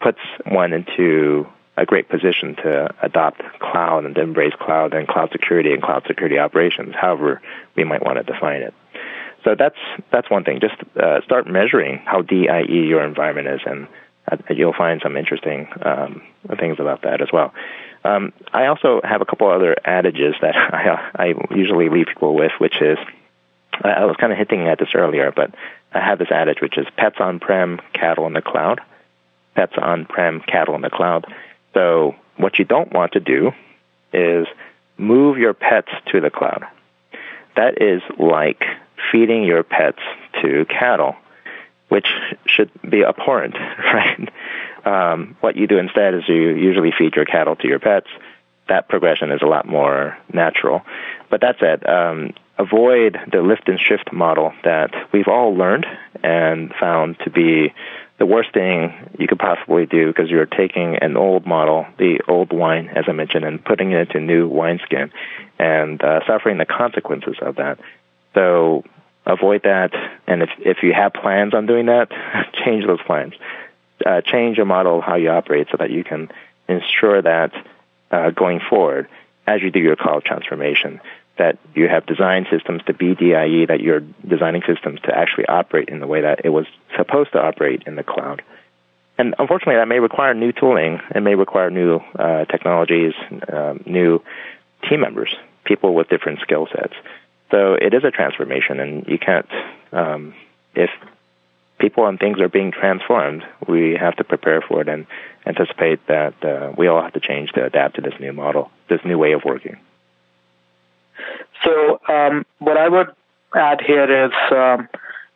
puts 0.00 0.20
one 0.46 0.72
into 0.72 1.46
a 1.76 1.84
great 1.84 2.08
position 2.08 2.54
to 2.54 2.94
adopt 3.02 3.42
cloud 3.58 4.04
and 4.04 4.16
embrace 4.16 4.52
cloud 4.60 4.94
and 4.94 5.08
cloud 5.08 5.30
security 5.32 5.72
and 5.72 5.82
cloud 5.82 6.04
security 6.06 6.38
operations, 6.38 6.94
however 6.94 7.42
we 7.74 7.82
might 7.82 8.04
want 8.04 8.16
to 8.16 8.22
define 8.22 8.62
it. 8.62 8.74
So 9.42 9.56
that's 9.58 9.76
that's 10.12 10.30
one 10.30 10.44
thing. 10.44 10.60
Just 10.60 10.76
uh, 10.96 11.20
start 11.22 11.46
measuring 11.46 11.98
how 11.98 12.22
DIE 12.22 12.64
your 12.68 13.04
environment 13.04 13.48
is, 13.48 13.60
and 13.66 13.88
you'll 14.50 14.72
find 14.72 15.00
some 15.02 15.16
interesting 15.16 15.68
um, 15.82 16.22
things 16.58 16.78
about 16.78 17.02
that 17.02 17.20
as 17.20 17.28
well. 17.32 17.52
Um, 18.04 18.32
I 18.52 18.66
also 18.66 19.00
have 19.02 19.22
a 19.22 19.24
couple 19.24 19.48
other 19.48 19.76
adages 19.84 20.34
that 20.40 20.56
I, 20.56 21.10
I 21.14 21.34
usually 21.54 21.88
leave 21.88 22.06
people 22.06 22.34
with, 22.34 22.52
which 22.58 22.80
is 22.80 22.98
I 23.82 24.04
was 24.04 24.16
kind 24.16 24.32
of 24.32 24.38
hinting 24.38 24.68
at 24.68 24.78
this 24.78 24.94
earlier, 24.94 25.32
but 25.34 25.52
I 25.92 26.00
have 26.00 26.18
this 26.18 26.30
adage 26.30 26.60
which 26.60 26.78
is 26.78 26.86
pets 26.96 27.16
on 27.18 27.40
prem, 27.40 27.80
cattle 27.92 28.26
in 28.26 28.32
the 28.32 28.42
cloud. 28.42 28.80
Pets 29.54 29.74
on 29.80 30.04
prem, 30.04 30.40
cattle 30.40 30.74
in 30.74 30.82
the 30.82 30.90
cloud. 30.90 31.26
So 31.74 32.14
what 32.36 32.58
you 32.58 32.64
don't 32.64 32.92
want 32.92 33.12
to 33.12 33.20
do 33.20 33.52
is 34.12 34.46
move 34.96 35.38
your 35.38 35.54
pets 35.54 35.90
to 36.12 36.20
the 36.20 36.30
cloud. 36.30 36.64
That 37.56 37.80
is 37.80 38.02
like 38.18 38.64
feeding 39.10 39.44
your 39.44 39.62
pets 39.62 40.00
to 40.42 40.66
cattle, 40.66 41.16
which 41.88 42.06
should 42.46 42.70
be 42.88 43.04
abhorrent, 43.04 43.54
right? 43.78 44.28
Um, 44.84 45.36
what 45.40 45.56
you 45.56 45.66
do 45.66 45.78
instead 45.78 46.14
is 46.14 46.22
you 46.28 46.54
usually 46.54 46.92
feed 46.96 47.14
your 47.16 47.24
cattle 47.24 47.56
to 47.56 47.68
your 47.68 47.78
pets. 47.78 48.08
That 48.68 48.88
progression 48.88 49.30
is 49.30 49.42
a 49.42 49.46
lot 49.46 49.66
more 49.66 50.16
natural. 50.32 50.82
But 51.30 51.42
that 51.42 51.56
said, 51.60 51.86
um, 51.86 52.32
avoid 52.58 53.18
the 53.30 53.42
lift 53.42 53.68
and 53.68 53.78
shift 53.78 54.12
model 54.12 54.52
that 54.64 54.90
we've 55.12 55.28
all 55.28 55.54
learned 55.54 55.86
and 56.22 56.72
found 56.78 57.18
to 57.20 57.30
be 57.30 57.74
the 58.18 58.26
worst 58.26 58.52
thing 58.52 58.92
you 59.18 59.26
could 59.26 59.38
possibly 59.38 59.86
do 59.86 60.06
because 60.06 60.30
you're 60.30 60.46
taking 60.46 60.96
an 60.96 61.16
old 61.16 61.46
model, 61.46 61.86
the 61.98 62.20
old 62.28 62.52
wine, 62.52 62.88
as 62.88 63.04
I 63.08 63.12
mentioned, 63.12 63.44
and 63.44 63.62
putting 63.64 63.92
it 63.92 64.08
into 64.08 64.20
new 64.20 64.48
wineskin 64.48 65.10
and 65.58 66.02
uh, 66.02 66.20
suffering 66.26 66.58
the 66.58 66.66
consequences 66.66 67.36
of 67.42 67.56
that. 67.56 67.78
So 68.34 68.84
avoid 69.26 69.62
that. 69.62 69.92
And 70.26 70.42
if, 70.42 70.50
if 70.58 70.78
you 70.82 70.92
have 70.92 71.12
plans 71.12 71.54
on 71.54 71.66
doing 71.66 71.86
that, 71.86 72.10
change 72.64 72.86
those 72.86 73.02
plans. 73.02 73.34
Uh, 74.04 74.20
change 74.20 74.56
your 74.56 74.66
model 74.66 74.98
of 74.98 75.04
how 75.04 75.16
you 75.16 75.30
operate 75.30 75.68
so 75.70 75.76
that 75.78 75.90
you 75.90 76.04
can 76.04 76.30
ensure 76.68 77.22
that 77.22 77.52
uh, 78.10 78.30
going 78.30 78.60
forward, 78.68 79.08
as 79.46 79.62
you 79.62 79.70
do 79.70 79.78
your 79.78 79.96
cloud 79.96 80.24
transformation, 80.24 81.00
that 81.36 81.58
you 81.74 81.88
have 81.88 82.06
design 82.06 82.46
systems 82.50 82.82
to 82.86 82.94
be 82.94 83.14
DIE, 83.14 83.66
that 83.66 83.80
you're 83.80 84.02
designing 84.26 84.62
systems 84.66 85.00
to 85.02 85.16
actually 85.16 85.46
operate 85.46 85.88
in 85.88 86.00
the 86.00 86.06
way 86.06 86.20
that 86.20 86.44
it 86.44 86.50
was 86.50 86.66
supposed 86.96 87.32
to 87.32 87.42
operate 87.42 87.82
in 87.86 87.96
the 87.96 88.04
cloud. 88.04 88.42
And 89.18 89.34
unfortunately, 89.38 89.76
that 89.76 89.88
may 89.88 90.00
require 90.00 90.34
new 90.34 90.52
tooling. 90.52 91.00
It 91.14 91.20
may 91.20 91.34
require 91.34 91.70
new 91.70 92.00
uh, 92.18 92.44
technologies, 92.46 93.14
um, 93.52 93.82
new 93.86 94.22
team 94.88 95.00
members, 95.00 95.34
people 95.64 95.94
with 95.94 96.08
different 96.08 96.40
skill 96.40 96.68
sets. 96.72 96.94
So 97.54 97.74
it 97.74 97.94
is 97.94 98.02
a 98.02 98.10
transformation, 98.10 98.80
and 98.80 99.06
you 99.06 99.16
can't, 99.16 99.46
um, 99.92 100.34
if 100.74 100.90
people 101.78 102.04
and 102.04 102.18
things 102.18 102.40
are 102.40 102.48
being 102.48 102.72
transformed, 102.72 103.44
we 103.68 103.94
have 103.94 104.16
to 104.16 104.24
prepare 104.24 104.60
for 104.60 104.80
it 104.80 104.88
and 104.88 105.06
anticipate 105.46 106.04
that 106.08 106.34
uh, 106.44 106.72
we 106.76 106.88
all 106.88 107.00
have 107.00 107.12
to 107.12 107.20
change 107.20 107.52
to 107.52 107.64
adapt 107.64 107.94
to 107.94 108.00
this 108.00 108.14
new 108.18 108.32
model, 108.32 108.72
this 108.88 108.98
new 109.04 109.18
way 109.18 109.34
of 109.34 109.44
working. 109.44 109.76
So 111.62 112.00
um, 112.08 112.44
what 112.58 112.76
I 112.76 112.88
would 112.88 113.10
add 113.54 113.80
here 113.80 114.26
is 114.26 114.32
um, 114.50 114.88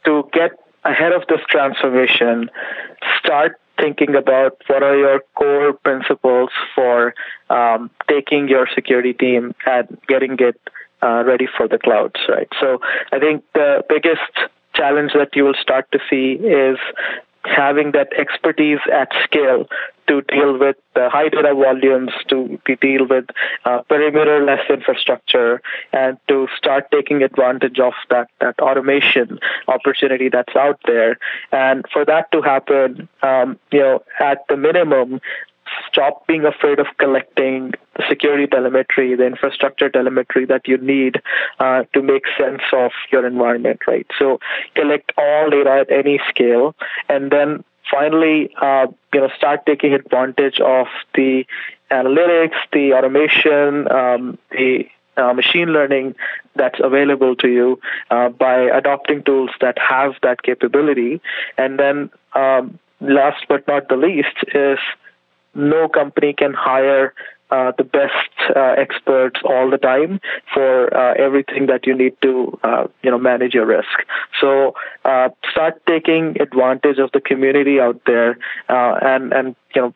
to 0.05 0.29
get 0.33 0.59
ahead 0.83 1.13
of 1.13 1.23
this 1.29 1.41
transformation, 1.49 2.51
start 3.21 3.61
thinking 3.81 4.17
about 4.17 4.61
what 4.67 4.83
are 4.83 4.97
your 4.97 5.21
core 5.37 5.73
principles 5.73 6.51
for 6.75 7.15
um, 7.49 7.93
taking 8.09 8.49
your 8.49 8.67
security 8.75 9.13
team 9.13 9.55
and 9.65 9.99
getting 10.09 10.37
it 10.41 10.61
uh, 11.03 11.25
ready 11.25 11.47
for 11.57 11.69
the 11.69 11.79
clouds, 11.79 12.21
right? 12.29 12.49
So 12.61 12.81
I 13.13 13.19
think 13.19 13.45
the 13.55 13.85
biggest 13.89 14.33
challenge 14.75 15.13
that 15.15 15.35
you 15.35 15.45
will 15.45 15.61
start 15.61 15.91
to 15.93 15.99
see 16.09 16.33
is 16.33 16.79
having 17.45 17.93
that 17.93 18.09
expertise 18.19 18.81
at 18.93 19.09
scale 19.25 19.67
to 20.07 20.23
deal 20.23 20.59
with 20.59 20.77
the 20.95 21.09
high 21.11 21.29
data 21.29 21.55
volumes, 21.55 22.11
to, 22.29 22.59
to 22.67 22.77
deal 22.77 23.07
with 23.07 23.27
uh, 23.65 23.83
perimeter-less 23.83 24.65
infrastructure, 24.71 25.61
and 25.93 26.17
to 26.29 26.49
start 26.57 26.91
taking 26.91 27.23
advantage 27.23 27.79
of 27.79 27.93
that, 28.11 28.29
that 28.41 28.59
automation 28.59 29.39
opportunity 29.69 30.29
that's 30.31 30.57
out 30.57 30.81
there. 30.87 31.19
And 31.53 31.85
for 31.93 32.05
that 32.07 32.33
to 32.33 32.41
happen, 32.41 33.09
um, 33.23 33.59
you 33.71 33.81
know, 33.81 34.03
at 34.19 34.45
the 34.49 34.57
minimum, 34.57 35.21
stop 35.91 36.27
being 36.27 36.45
afraid 36.45 36.79
of 36.79 36.87
collecting 36.99 37.73
the 37.97 38.05
security 38.09 38.47
telemetry, 38.47 39.15
the 39.15 39.27
infrastructure 39.27 39.89
telemetry 39.89 40.45
that 40.47 40.67
you 40.67 40.79
need 40.79 41.21
uh, 41.59 41.85
to 41.93 42.03
make 42.03 42.25
sense 42.39 42.63
of 42.73 42.93
your 43.11 43.27
environment, 43.27 43.81
right? 43.87 44.07
So 44.19 44.39
collect 44.75 45.13
all 45.17 45.51
data 45.51 45.71
at 45.71 45.91
any 45.91 46.21
scale, 46.29 46.75
and 47.09 47.31
then 47.31 47.65
finally, 47.91 48.51
uh, 48.61 48.87
you 49.13 49.21
know, 49.21 49.29
start 49.37 49.67
taking 49.67 49.95
advantage 49.95 50.61
of 50.61 50.87
the 51.15 51.45
analytics, 51.91 52.57
the 52.73 52.93
automation, 52.93 53.91
um, 53.91 54.39
the 54.51 54.89
uh, 55.17 55.33
machine 55.33 55.69
learning 55.69 56.15
that's 56.55 56.79
available 56.83 57.35
to 57.37 57.49
you 57.49 57.81
uh, 58.11 58.29
by 58.29 58.57
adopting 58.61 59.23
tools 59.23 59.51
that 59.61 59.77
have 59.79 60.15
that 60.23 60.43
capability. 60.43 61.21
And 61.57 61.79
then, 61.79 62.11
um, 62.35 62.79
last 63.01 63.47
but 63.49 63.67
not 63.67 63.89
the 63.89 63.97
least, 63.97 64.37
is 64.55 64.79
no 65.59 65.89
company 65.89 66.33
can 66.33 66.55
hire 66.55 67.13
uh, 67.51 67.73
the 67.79 67.85
best 67.85 68.55
uh, 68.55 68.75
experts 68.77 69.41
all 69.45 69.71
the 69.71 69.79
time 69.79 70.21
for 70.53 70.95
uh, 70.95 71.15
everything 71.15 71.67
that 71.67 71.87
you 71.87 71.97
need 71.97 72.15
to 72.23 72.59
uh, 72.63 72.87
you 73.03 73.11
know 73.11 73.19
manage 73.19 73.55
your 73.55 73.67
risk. 73.67 74.05
So 74.41 74.75
uh, 75.05 75.31
start 75.51 75.81
taking 75.87 76.41
advantage 76.41 76.99
of 76.99 77.11
the 77.13 77.21
community 77.21 77.81
out 77.81 78.01
there 78.07 78.39
uh, 78.69 78.99
and 79.03 79.33
and 79.33 79.57
you 79.75 79.83
know 79.83 79.95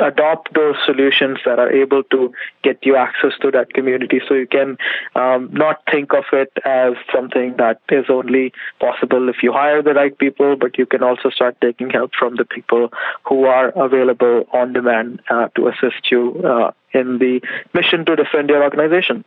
adopt 0.00 0.54
those 0.54 0.76
solutions 0.84 1.38
that 1.44 1.58
are 1.58 1.70
able 1.70 2.02
to 2.04 2.32
get 2.62 2.78
you 2.82 2.96
access 2.96 3.32
to 3.40 3.50
that 3.50 3.72
community 3.72 4.20
so 4.26 4.34
you 4.34 4.46
can 4.46 4.76
um, 5.14 5.50
not 5.52 5.82
think 5.90 6.12
of 6.14 6.24
it 6.32 6.52
as 6.64 6.94
something 7.14 7.54
that 7.58 7.80
is 7.90 8.06
only 8.08 8.52
possible 8.80 9.28
if 9.28 9.42
you 9.42 9.52
hire 9.52 9.82
the 9.82 9.94
right 9.94 10.16
people, 10.18 10.56
but 10.56 10.78
you 10.78 10.86
can 10.86 11.02
also 11.02 11.30
start 11.30 11.56
taking 11.60 11.90
help 11.90 12.12
from 12.18 12.36
the 12.36 12.44
people 12.44 12.90
who 13.28 13.44
are 13.44 13.68
available 13.70 14.44
on 14.52 14.72
demand 14.72 15.20
uh, 15.30 15.48
to 15.54 15.68
assist 15.68 16.10
you 16.10 16.40
uh, 16.44 16.72
in 16.92 17.18
the 17.18 17.40
mission 17.74 18.04
to 18.04 18.16
defend 18.16 18.48
your 18.48 18.62
organization. 18.62 19.24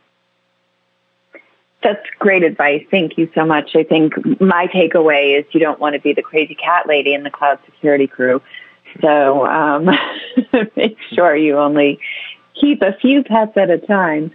That's 1.82 2.04
great 2.18 2.42
advice. 2.42 2.84
Thank 2.90 3.16
you 3.16 3.30
so 3.34 3.44
much. 3.44 3.76
I 3.76 3.84
think 3.84 4.14
my 4.40 4.66
takeaway 4.66 5.38
is 5.38 5.44
you 5.52 5.60
don't 5.60 5.78
want 5.78 5.94
to 5.94 6.00
be 6.00 6.14
the 6.14 6.22
crazy 6.22 6.54
cat 6.54 6.88
lady 6.88 7.14
in 7.14 7.22
the 7.22 7.30
cloud 7.30 7.58
security 7.64 8.06
crew. 8.06 8.42
So 9.00 9.46
um, 9.46 9.90
make 10.76 10.98
sure 11.12 11.36
you 11.36 11.58
only 11.58 12.00
keep 12.60 12.82
a 12.82 12.92
few 12.94 13.22
pets 13.24 13.56
at 13.56 13.70
a 13.70 13.78
time. 13.78 14.32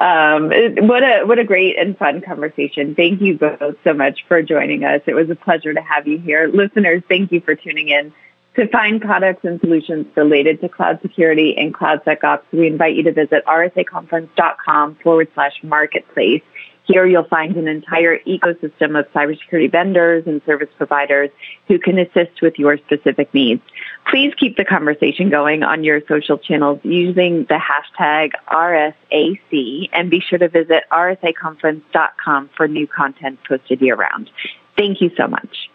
Um, 0.00 0.50
what 0.88 1.02
a 1.02 1.24
what 1.24 1.38
a 1.38 1.44
great 1.44 1.78
and 1.78 1.96
fun 1.96 2.22
conversation. 2.22 2.94
Thank 2.94 3.20
you 3.20 3.38
both 3.38 3.76
so 3.84 3.92
much 3.92 4.24
for 4.26 4.42
joining 4.42 4.84
us. 4.84 5.02
It 5.06 5.14
was 5.14 5.30
a 5.30 5.36
pleasure 5.36 5.74
to 5.74 5.82
have 5.82 6.08
you 6.08 6.18
here. 6.18 6.48
Listeners, 6.48 7.02
thank 7.08 7.30
you 7.30 7.40
for 7.40 7.54
tuning 7.54 7.88
in. 7.88 8.12
To 8.56 8.68
find 8.68 9.00
products 9.00 9.44
and 9.44 9.58
solutions 9.60 10.06
related 10.14 10.60
to 10.60 10.68
cloud 10.68 11.00
security 11.00 11.56
and 11.56 11.72
cloud 11.72 12.04
SecOps, 12.04 12.42
we 12.52 12.66
invite 12.66 12.96
you 12.96 13.02
to 13.04 13.12
visit 13.12 13.44
rsaconference.com 13.46 14.96
forward 14.96 15.28
slash 15.34 15.58
marketplace. 15.62 16.42
Here 16.84 17.06
you'll 17.06 17.24
find 17.24 17.56
an 17.56 17.68
entire 17.68 18.18
ecosystem 18.20 18.98
of 18.98 19.10
cybersecurity 19.12 19.70
vendors 19.70 20.24
and 20.26 20.42
service 20.44 20.68
providers 20.76 21.30
who 21.68 21.78
can 21.78 21.98
assist 21.98 22.42
with 22.42 22.58
your 22.58 22.76
specific 22.78 23.32
needs. 23.32 23.62
Please 24.10 24.34
keep 24.34 24.56
the 24.56 24.64
conversation 24.64 25.30
going 25.30 25.62
on 25.62 25.84
your 25.84 26.00
social 26.08 26.38
channels 26.38 26.80
using 26.82 27.44
the 27.44 27.60
hashtag 27.60 28.32
RSAC 28.48 29.90
and 29.92 30.10
be 30.10 30.20
sure 30.20 30.38
to 30.38 30.48
visit 30.48 30.84
rsaconference.com 30.90 32.50
for 32.56 32.66
new 32.66 32.86
content 32.86 33.38
posted 33.48 33.80
year 33.80 33.94
round. 33.94 34.30
Thank 34.76 35.00
you 35.00 35.10
so 35.16 35.28
much. 35.28 35.70